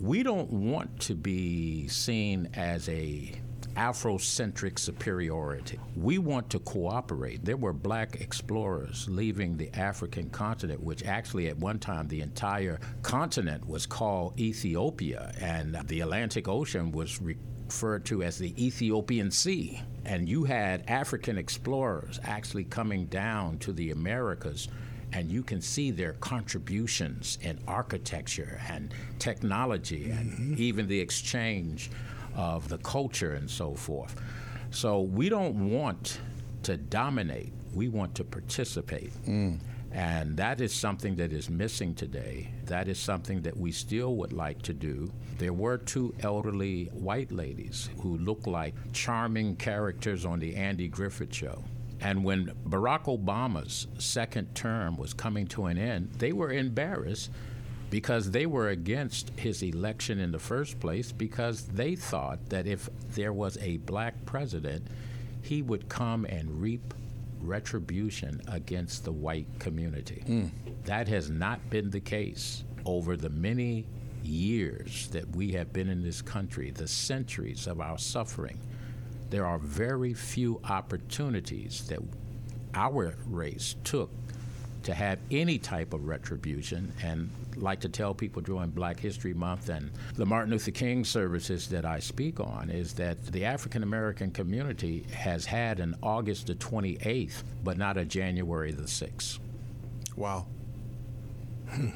[0.00, 3.32] we don't want to be seen as a
[3.76, 5.78] Afrocentric superiority.
[5.96, 7.44] We want to cooperate.
[7.44, 12.80] There were black explorers leaving the African continent, which actually at one time the entire
[13.02, 19.82] continent was called Ethiopia, and the Atlantic Ocean was referred to as the Ethiopian Sea.
[20.06, 24.68] And you had African explorers actually coming down to the Americas
[25.16, 30.52] and you can see their contributions in architecture and technology mm-hmm.
[30.52, 31.90] and even the exchange
[32.34, 34.14] of the culture and so forth.
[34.70, 36.20] So we don't want
[36.64, 39.10] to dominate, we want to participate.
[39.24, 39.58] Mm.
[39.90, 42.50] And that is something that is missing today.
[42.66, 45.10] That is something that we still would like to do.
[45.38, 51.34] There were two elderly white ladies who looked like charming characters on the Andy Griffith
[51.34, 51.64] show.
[52.00, 57.30] And when Barack Obama's second term was coming to an end, they were embarrassed
[57.90, 62.88] because they were against his election in the first place because they thought that if
[63.14, 64.86] there was a black president,
[65.42, 66.94] he would come and reap
[67.40, 70.24] retribution against the white community.
[70.26, 70.50] Mm.
[70.84, 73.86] That has not been the case over the many
[74.22, 78.58] years that we have been in this country, the centuries of our suffering
[79.30, 82.00] there are very few opportunities that
[82.74, 84.10] our race took
[84.82, 89.68] to have any type of retribution and like to tell people during Black History Month
[89.68, 94.30] and the Martin Luther King services that I speak on is that the African American
[94.30, 99.38] community has had an August the 28th, but not a January the 6th.
[100.14, 100.46] Wow.
[101.68, 101.88] Hmm.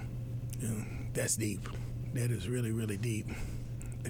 [0.58, 1.68] Yeah, that's deep.
[2.14, 3.26] That is really, really deep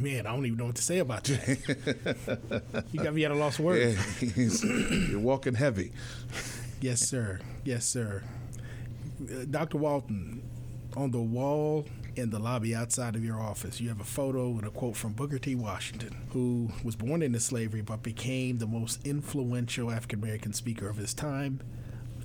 [0.01, 2.85] man, I don't even know what to say about that.
[2.93, 3.97] you got me at a lost word.
[4.21, 4.31] Yeah,
[5.11, 5.93] you're walking heavy.
[6.81, 7.41] Yes, sir.
[7.65, 8.23] Yes, sir.
[9.23, 9.79] Uh, Dr.
[9.79, 10.43] Walton,
[10.97, 11.87] on the wall
[12.17, 15.13] in the lobby outside of your office, you have a photo and a quote from
[15.13, 15.55] Booker T.
[15.55, 20.97] Washington, who was born into slavery but became the most influential African American speaker of
[20.97, 21.61] his time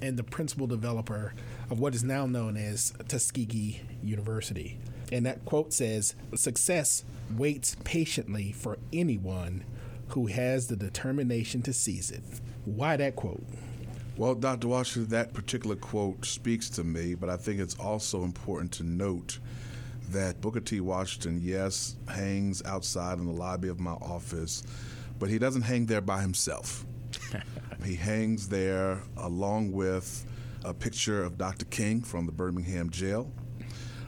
[0.02, 1.34] and the principal developer
[1.70, 4.78] of what is now known as Tuskegee University.
[5.16, 7.06] And that quote says Success
[7.38, 9.64] waits patiently for anyone
[10.10, 12.22] who has the determination to seize it.
[12.66, 13.42] Why that quote?
[14.18, 14.68] Well, Dr.
[14.68, 19.40] Washington, that particular quote speaks to me, but I think it's also important to note
[20.10, 20.82] that Booker T.
[20.82, 24.64] Washington, yes, hangs outside in the lobby of my office,
[25.18, 26.86] but he doesn't hang there by himself.
[27.86, 30.26] he hangs there along with
[30.66, 31.64] a picture of Dr.
[31.68, 33.32] King from the Birmingham jail.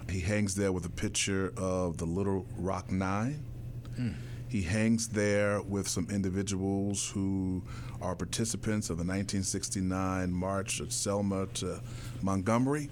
[0.10, 3.44] He hangs there with a picture of the Little Rock Nine.
[4.00, 4.16] Mm.
[4.48, 7.64] He hangs there with some individuals who
[8.02, 11.82] are participants of the 1969 March of Selma to
[12.22, 12.90] Montgomery.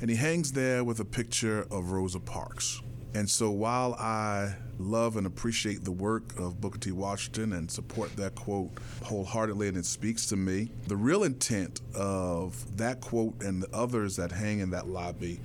[0.00, 2.82] And he hangs there with a picture of Rosa Parks.
[3.14, 6.92] And so while I love and appreciate the work of Booker T.
[6.92, 8.70] Washington and support that quote
[9.04, 14.16] wholeheartedly, and it speaks to me, the real intent of that quote and the others
[14.16, 15.40] that hang in that lobby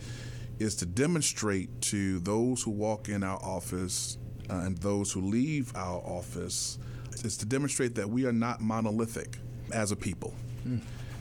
[0.59, 4.17] is to demonstrate to those who walk in our office
[4.49, 6.79] uh, and those who leave our office
[7.23, 9.37] is to demonstrate that we are not monolithic
[9.71, 10.33] as a people
[10.65, 10.79] mm.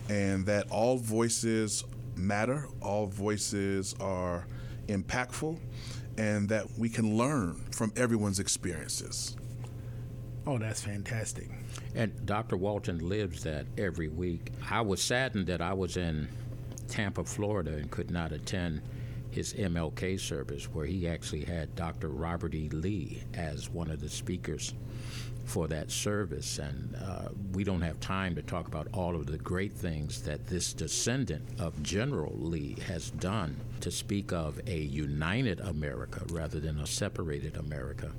[0.08, 1.84] and that all voices
[2.16, 4.46] matter, all voices are
[4.88, 5.58] impactful,
[6.16, 9.36] and that we can learn from everyone's experiences.
[10.46, 11.50] Oh, that's fantastic.
[11.94, 12.56] And Dr.
[12.56, 14.52] Walton lives that every week.
[14.70, 16.28] I was saddened that I was in
[16.88, 18.82] Tampa, Florida, and could not attend
[19.36, 22.08] his MLK service, where he actually had Dr.
[22.08, 22.70] Robert E.
[22.70, 24.72] Lee as one of the speakers
[25.44, 26.58] for that service.
[26.58, 30.46] And uh, we don't have time to talk about all of the great things that
[30.46, 36.80] this descendant of General Lee has done to speak of a united America rather than
[36.80, 38.10] a separated America,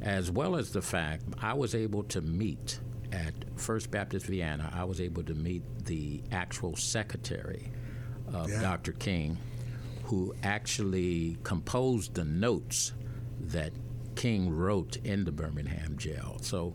[0.00, 2.78] as well as the fact I was able to meet
[3.10, 7.72] at First Baptist Vienna, I was able to meet the actual secretary
[8.32, 8.60] of yeah.
[8.60, 8.92] Dr.
[8.92, 9.36] King,
[10.06, 12.92] who actually composed the notes
[13.40, 13.72] that
[14.14, 16.38] King wrote in the Birmingham jail.
[16.42, 16.74] So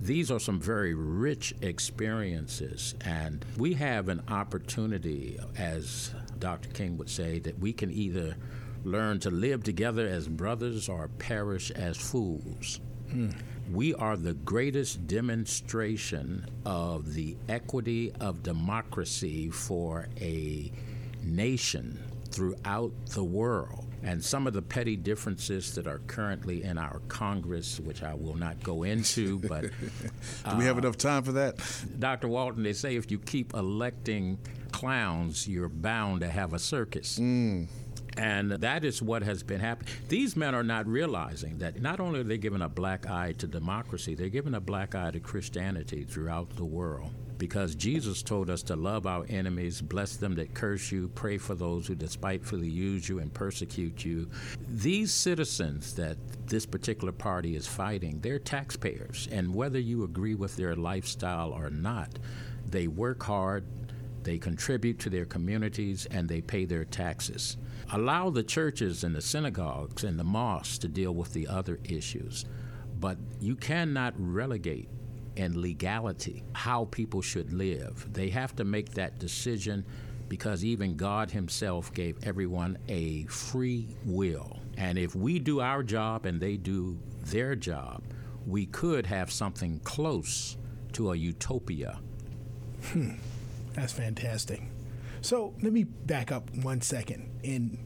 [0.00, 6.68] these are some very rich experiences, and we have an opportunity, as Dr.
[6.70, 8.36] King would say, that we can either
[8.82, 12.80] learn to live together as brothers or perish as fools.
[13.10, 13.30] Hmm.
[13.72, 20.72] We are the greatest demonstration of the equity of democracy for a
[21.22, 21.98] nation
[22.34, 27.78] throughout the world and some of the petty differences that are currently in our Congress,
[27.78, 29.38] which I will not go into.
[29.48, 29.70] But do
[30.44, 31.56] uh, we have uh, enough time for that?
[31.98, 32.28] Dr.
[32.28, 34.38] Walton, they say if you keep electing
[34.72, 37.18] clowns, you're bound to have a circus.
[37.18, 37.68] Mm.
[38.16, 39.92] And that is what has been happening.
[40.08, 43.46] These men are not realizing that not only are they giving a black eye to
[43.46, 48.62] democracy, they're giving a black eye to Christianity throughout the world because Jesus told us
[48.64, 53.08] to love our enemies, bless them that curse you, pray for those who despitefully use
[53.08, 54.28] you and persecute you.
[54.68, 56.16] These citizens that
[56.46, 59.28] this particular party is fighting, they're taxpayers.
[59.32, 62.18] And whether you agree with their lifestyle or not,
[62.68, 63.64] they work hard,
[64.22, 67.56] they contribute to their communities, and they pay their taxes.
[67.92, 72.46] Allow the churches and the synagogues and the mosques to deal with the other issues.
[72.98, 74.88] But you cannot relegate
[75.36, 78.12] and legality, how people should live.
[78.12, 79.84] They have to make that decision
[80.28, 84.60] because even God Himself gave everyone a free will.
[84.76, 88.02] And if we do our job and they do their job,
[88.46, 90.56] we could have something close
[90.92, 92.00] to a utopia.
[92.92, 93.12] Hmm.
[93.74, 94.62] That's fantastic.
[95.20, 97.78] So let me back up one second and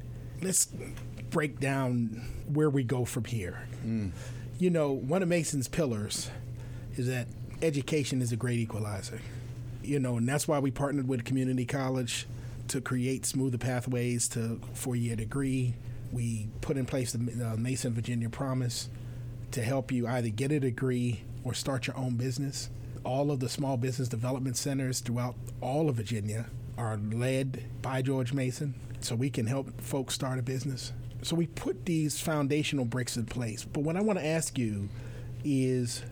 [0.43, 0.69] let's
[1.31, 3.67] break down where we go from here.
[3.85, 4.11] Mm.
[4.59, 6.31] You know, one of Mason's pillars
[6.97, 7.29] is that
[7.63, 9.21] education is a great equalizer.
[9.83, 12.27] You know, and that's why we partnered with community college
[12.69, 15.75] to create smoother pathways to four-year degree.
[16.13, 18.89] We put in place the uh, Mason Virginia Promise
[19.53, 22.69] to help you either get a degree or start your own business.
[23.05, 26.47] All of the small business development centers throughout all of Virginia
[26.77, 30.93] are led by George Mason, so we can help folks start a business.
[31.23, 33.65] So we put these foundational bricks in place.
[33.65, 34.89] But what I want to ask you
[35.45, 36.03] is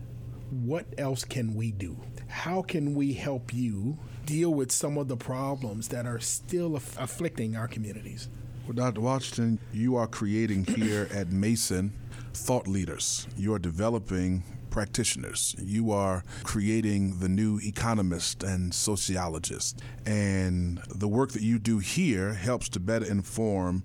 [0.51, 1.97] what else can we do?
[2.27, 6.99] How can we help you deal with some of the problems that are still aff-
[6.99, 8.29] afflicting our communities?
[8.65, 9.01] Well, Dr.
[9.01, 11.93] Washington, you are creating here at Mason
[12.33, 13.27] thought leaders.
[13.37, 15.55] You are developing practitioners.
[15.57, 19.81] You are creating the new economist and sociologist.
[20.05, 23.83] And the work that you do here helps to better inform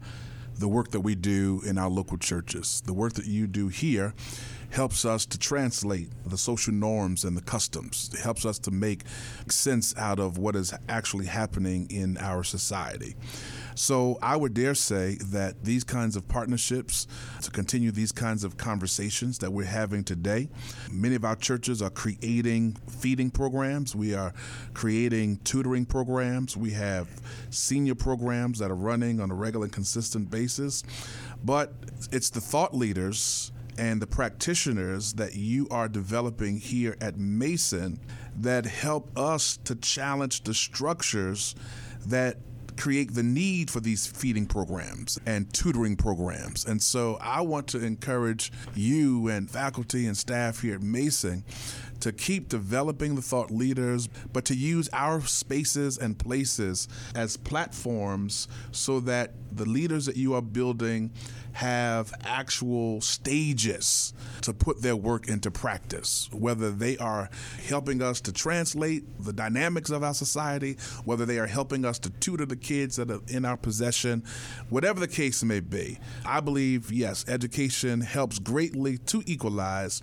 [0.59, 2.83] the work that we do in our local churches.
[2.85, 4.15] The work that you do here
[4.73, 8.11] helps us to translate the social norms and the customs.
[8.15, 9.03] It helps us to make
[9.49, 13.15] sense out of what is actually happening in our society.
[13.75, 17.07] So I would dare say that these kinds of partnerships,
[17.43, 20.49] to continue these kinds of conversations that we're having today,
[20.91, 23.95] many of our churches are creating feeding programs.
[23.95, 24.33] We are
[24.73, 26.57] creating tutoring programs.
[26.57, 27.09] We have
[27.51, 30.83] senior programs that are running on a regular and consistent basis.
[31.45, 31.75] But
[32.11, 37.99] it's the thought leaders and the practitioners that you are developing here at Mason
[38.37, 41.55] that help us to challenge the structures
[42.07, 42.37] that
[42.77, 46.65] create the need for these feeding programs and tutoring programs.
[46.65, 51.45] And so I want to encourage you and faculty and staff here at Mason
[52.03, 58.49] to keep developing the thought leaders, but to use our spaces and places as platforms
[58.73, 61.13] so that the leaders that you are building
[61.53, 67.29] have actual stages to put their work into practice, whether they are
[67.69, 72.11] helping us to translate the dynamics of our society, whether they are helping us to
[72.11, 74.25] tutor the kids that are in our possession,
[74.71, 75.99] whatever the case may be.
[76.25, 80.03] I believe, yes, education helps greatly to equalize,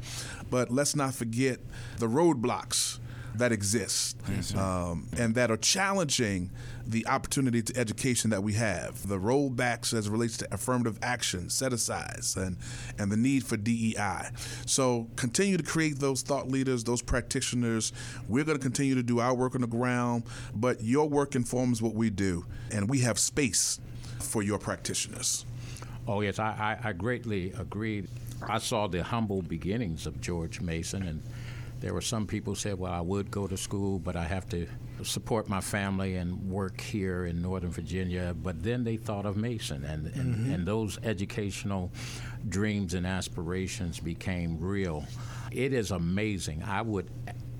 [0.52, 1.60] but let's not forget
[1.98, 3.00] the roadblocks
[3.36, 6.52] that exist yes, um, and that are challenging
[6.86, 11.50] the opportunity to education that we have, the rollbacks as it relates to affirmative action,
[11.50, 12.58] set asides, and,
[12.98, 14.30] and the need for DEI.
[14.66, 17.94] So continue to create those thought leaders, those practitioners.
[18.28, 20.24] We're going to continue to do our work on the ground,
[20.56, 23.80] but your work informs what we do, and we have space
[24.20, 25.46] for your practitioners.
[26.08, 28.08] Oh, yes, I, I, I greatly agree.
[28.48, 31.22] I saw the humble beginnings of George Mason, and
[31.80, 34.48] there were some people who said, well, I would go to school, but I have
[34.50, 34.68] to
[35.04, 38.36] support my family and work here in Northern Virginia.
[38.42, 40.54] But then they thought of Mason, and, and, mm-hmm.
[40.54, 41.92] and those educational
[42.50, 45.06] dreams and aspirations became real.
[45.52, 46.64] It is amazing.
[46.64, 47.10] I would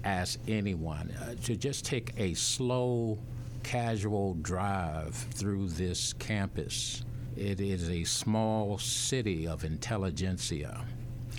[0.04, 3.18] ask anyone uh, to just take a slow,
[3.64, 7.04] casual drive through this campus.
[7.38, 10.84] It is a small city of intelligentsia.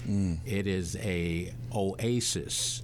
[0.06, 0.38] Mm.
[0.46, 2.82] It is a oasis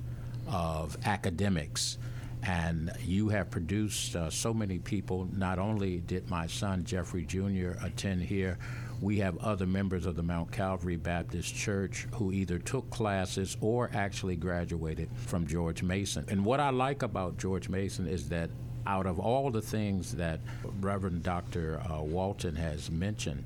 [0.48, 1.98] of academics
[2.42, 5.28] and you have produced uh, so many people.
[5.32, 7.72] Not only did my son Jeffrey Jr.
[7.82, 8.58] attend here,
[9.00, 13.90] we have other members of the Mount Calvary Baptist Church who either took classes or
[13.92, 16.24] actually graduated from George Mason.
[16.28, 18.48] And what I like about George Mason is that
[18.86, 20.40] out of all the things that
[20.80, 21.80] Reverend Dr.
[21.90, 23.44] Uh, Walton has mentioned,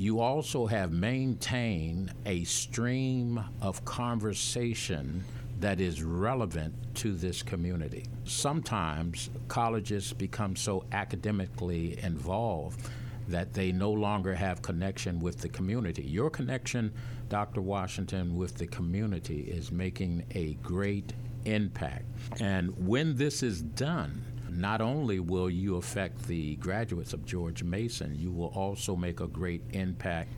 [0.00, 5.22] you also have maintained a stream of conversation
[5.60, 8.06] that is relevant to this community.
[8.24, 12.88] Sometimes colleges become so academically involved
[13.28, 16.02] that they no longer have connection with the community.
[16.02, 16.90] Your connection,
[17.28, 17.60] Dr.
[17.60, 21.12] Washington, with the community is making a great
[21.44, 22.06] impact.
[22.40, 28.16] And when this is done, not only will you affect the graduates of George Mason,
[28.18, 30.32] you will also make a great impact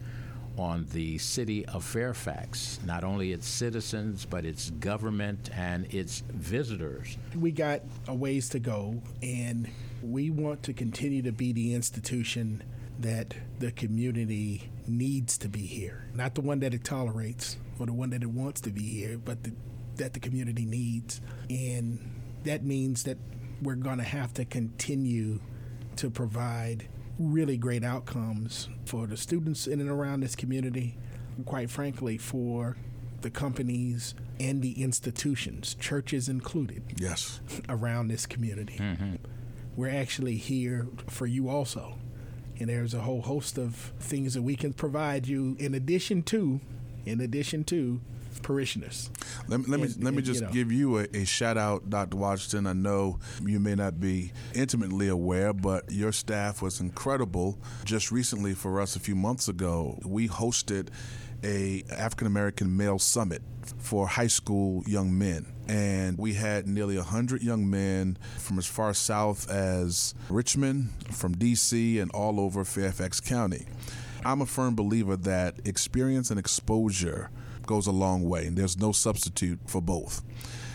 [0.59, 7.17] on the city of Fairfax, not only its citizens, but its government and its visitors.
[7.35, 9.69] We got a ways to go, and
[10.03, 12.63] we want to continue to be the institution
[13.01, 16.07] that the community needs to be here.
[16.15, 19.19] Not the one that it tolerates or the one that it wants to be here,
[19.19, 19.53] but the,
[19.97, 21.21] that the community needs.
[21.49, 21.99] And
[22.45, 23.19] that means that
[23.63, 25.41] we're going to have to continue
[25.97, 26.89] to provide
[27.19, 30.99] really great outcomes for the students in and around this community,
[31.45, 32.77] quite frankly, for
[33.21, 36.83] the companies and the institutions, churches included.
[36.97, 37.41] Yes.
[37.69, 38.79] Around this community.
[38.79, 39.15] Mm-hmm.
[39.77, 41.99] We're actually here for you also.
[42.59, 46.61] And there's a whole host of things that we can provide you in addition to,
[47.07, 48.01] in addition to
[48.43, 49.11] parishioners.
[49.49, 50.53] Let, let and, me let me just you know.
[50.53, 52.17] give you a, a, shout out, Dr.
[52.17, 52.67] Washington.
[52.67, 57.59] I know you may not be intimately aware, but your staff was incredible.
[57.85, 60.89] Just recently, for us, a few months ago, we hosted
[61.45, 63.43] a African American male summit
[63.79, 65.47] for high school young men.
[65.69, 71.99] And we had nearly 100 young men from as far south as Richmond, from D.C.,
[71.99, 73.67] and all over Fairfax County.
[74.25, 77.31] I'm a firm believer that experience and exposure
[77.67, 80.23] goes a long way, and there's no substitute for both.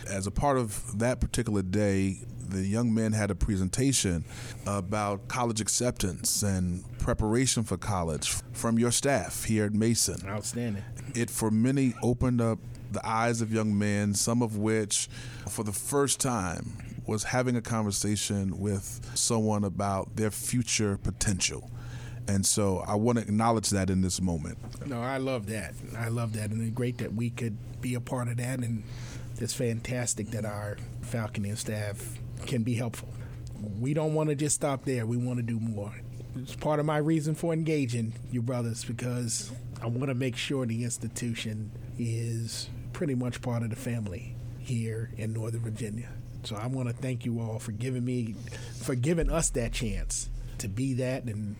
[0.08, 2.20] As a part of that particular day,
[2.50, 4.24] the young men had a presentation
[4.66, 10.28] about college acceptance and preparation for college from your staff here at Mason.
[10.28, 10.84] Outstanding.
[11.14, 12.60] It, for many, opened up
[12.92, 15.10] the eyes of young men, some of which,
[15.50, 21.70] for the first time, was having a conversation with someone about their future potential.
[22.28, 24.58] And so I want to acknowledge that in this moment.
[24.86, 25.74] No, I love that.
[25.98, 26.50] I love that.
[26.52, 28.60] And it's great that we could be a part of that.
[28.60, 28.84] And
[29.40, 33.10] it's fantastic that our Falconing staff can be helpful.
[33.80, 35.06] We don't want to just stop there.
[35.06, 35.94] We want to do more.
[36.36, 39.52] It's part of my reason for engaging you brothers because
[39.82, 45.12] I want to make sure the institution is pretty much part of the family here
[45.18, 46.10] in Northern Virginia.
[46.44, 48.36] So I want to thank you all for giving me,
[48.82, 51.56] for giving us that chance to be that and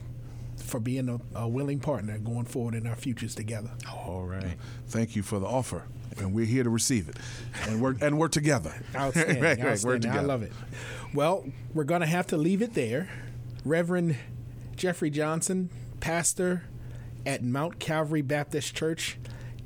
[0.68, 3.72] for being a, a, willing partner going forward in our futures together.
[3.90, 4.58] All right.
[4.88, 5.84] Thank you for the offer.
[6.18, 7.18] And we're here to receive it,
[7.68, 8.74] and work and work together.
[8.96, 10.12] Outstanding, right, outstanding.
[10.12, 10.52] I love it.
[11.14, 11.46] Well,
[11.76, 13.08] we're going to have to leave it there.
[13.64, 14.16] Reverend
[14.76, 16.64] Jeffrey Johnson, pastor
[17.24, 19.20] at Mount Calvary Baptist Church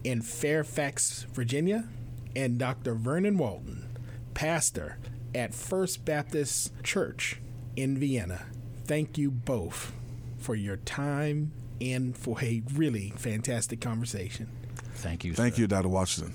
[0.03, 1.87] in Fairfax, Virginia,
[2.35, 2.95] and Dr.
[2.95, 3.87] Vernon Walton,
[4.33, 4.97] pastor
[5.33, 7.39] at First Baptist Church
[7.77, 8.45] in Vienna.
[8.85, 9.93] Thank you both
[10.41, 14.47] for your time and for a really fantastic conversation.
[14.95, 15.33] Thank you.
[15.33, 15.61] Thank sir.
[15.61, 15.89] you, Dr.
[15.89, 16.33] Washington.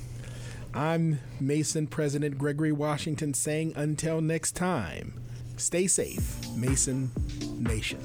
[0.75, 5.21] I'm Mason President Gregory Washington saying until next time,
[5.57, 7.11] stay safe, Mason
[7.59, 8.01] Nation.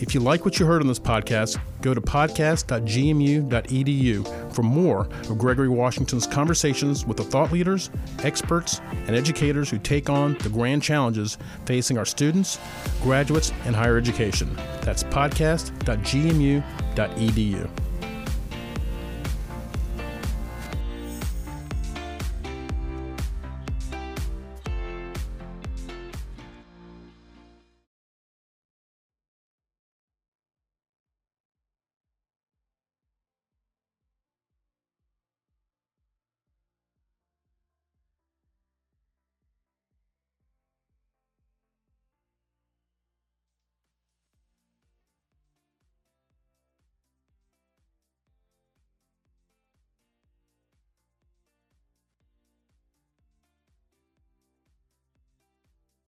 [0.00, 5.36] If you like what you heard on this podcast, go to podcast.gmu.edu for more of
[5.36, 7.90] Gregory Washington's conversations with the thought leaders,
[8.22, 11.36] experts, and educators who take on the grand challenges
[11.66, 12.58] facing our students,
[13.02, 14.56] graduates, and higher education.
[14.80, 17.70] That's podcast.gmu.edu.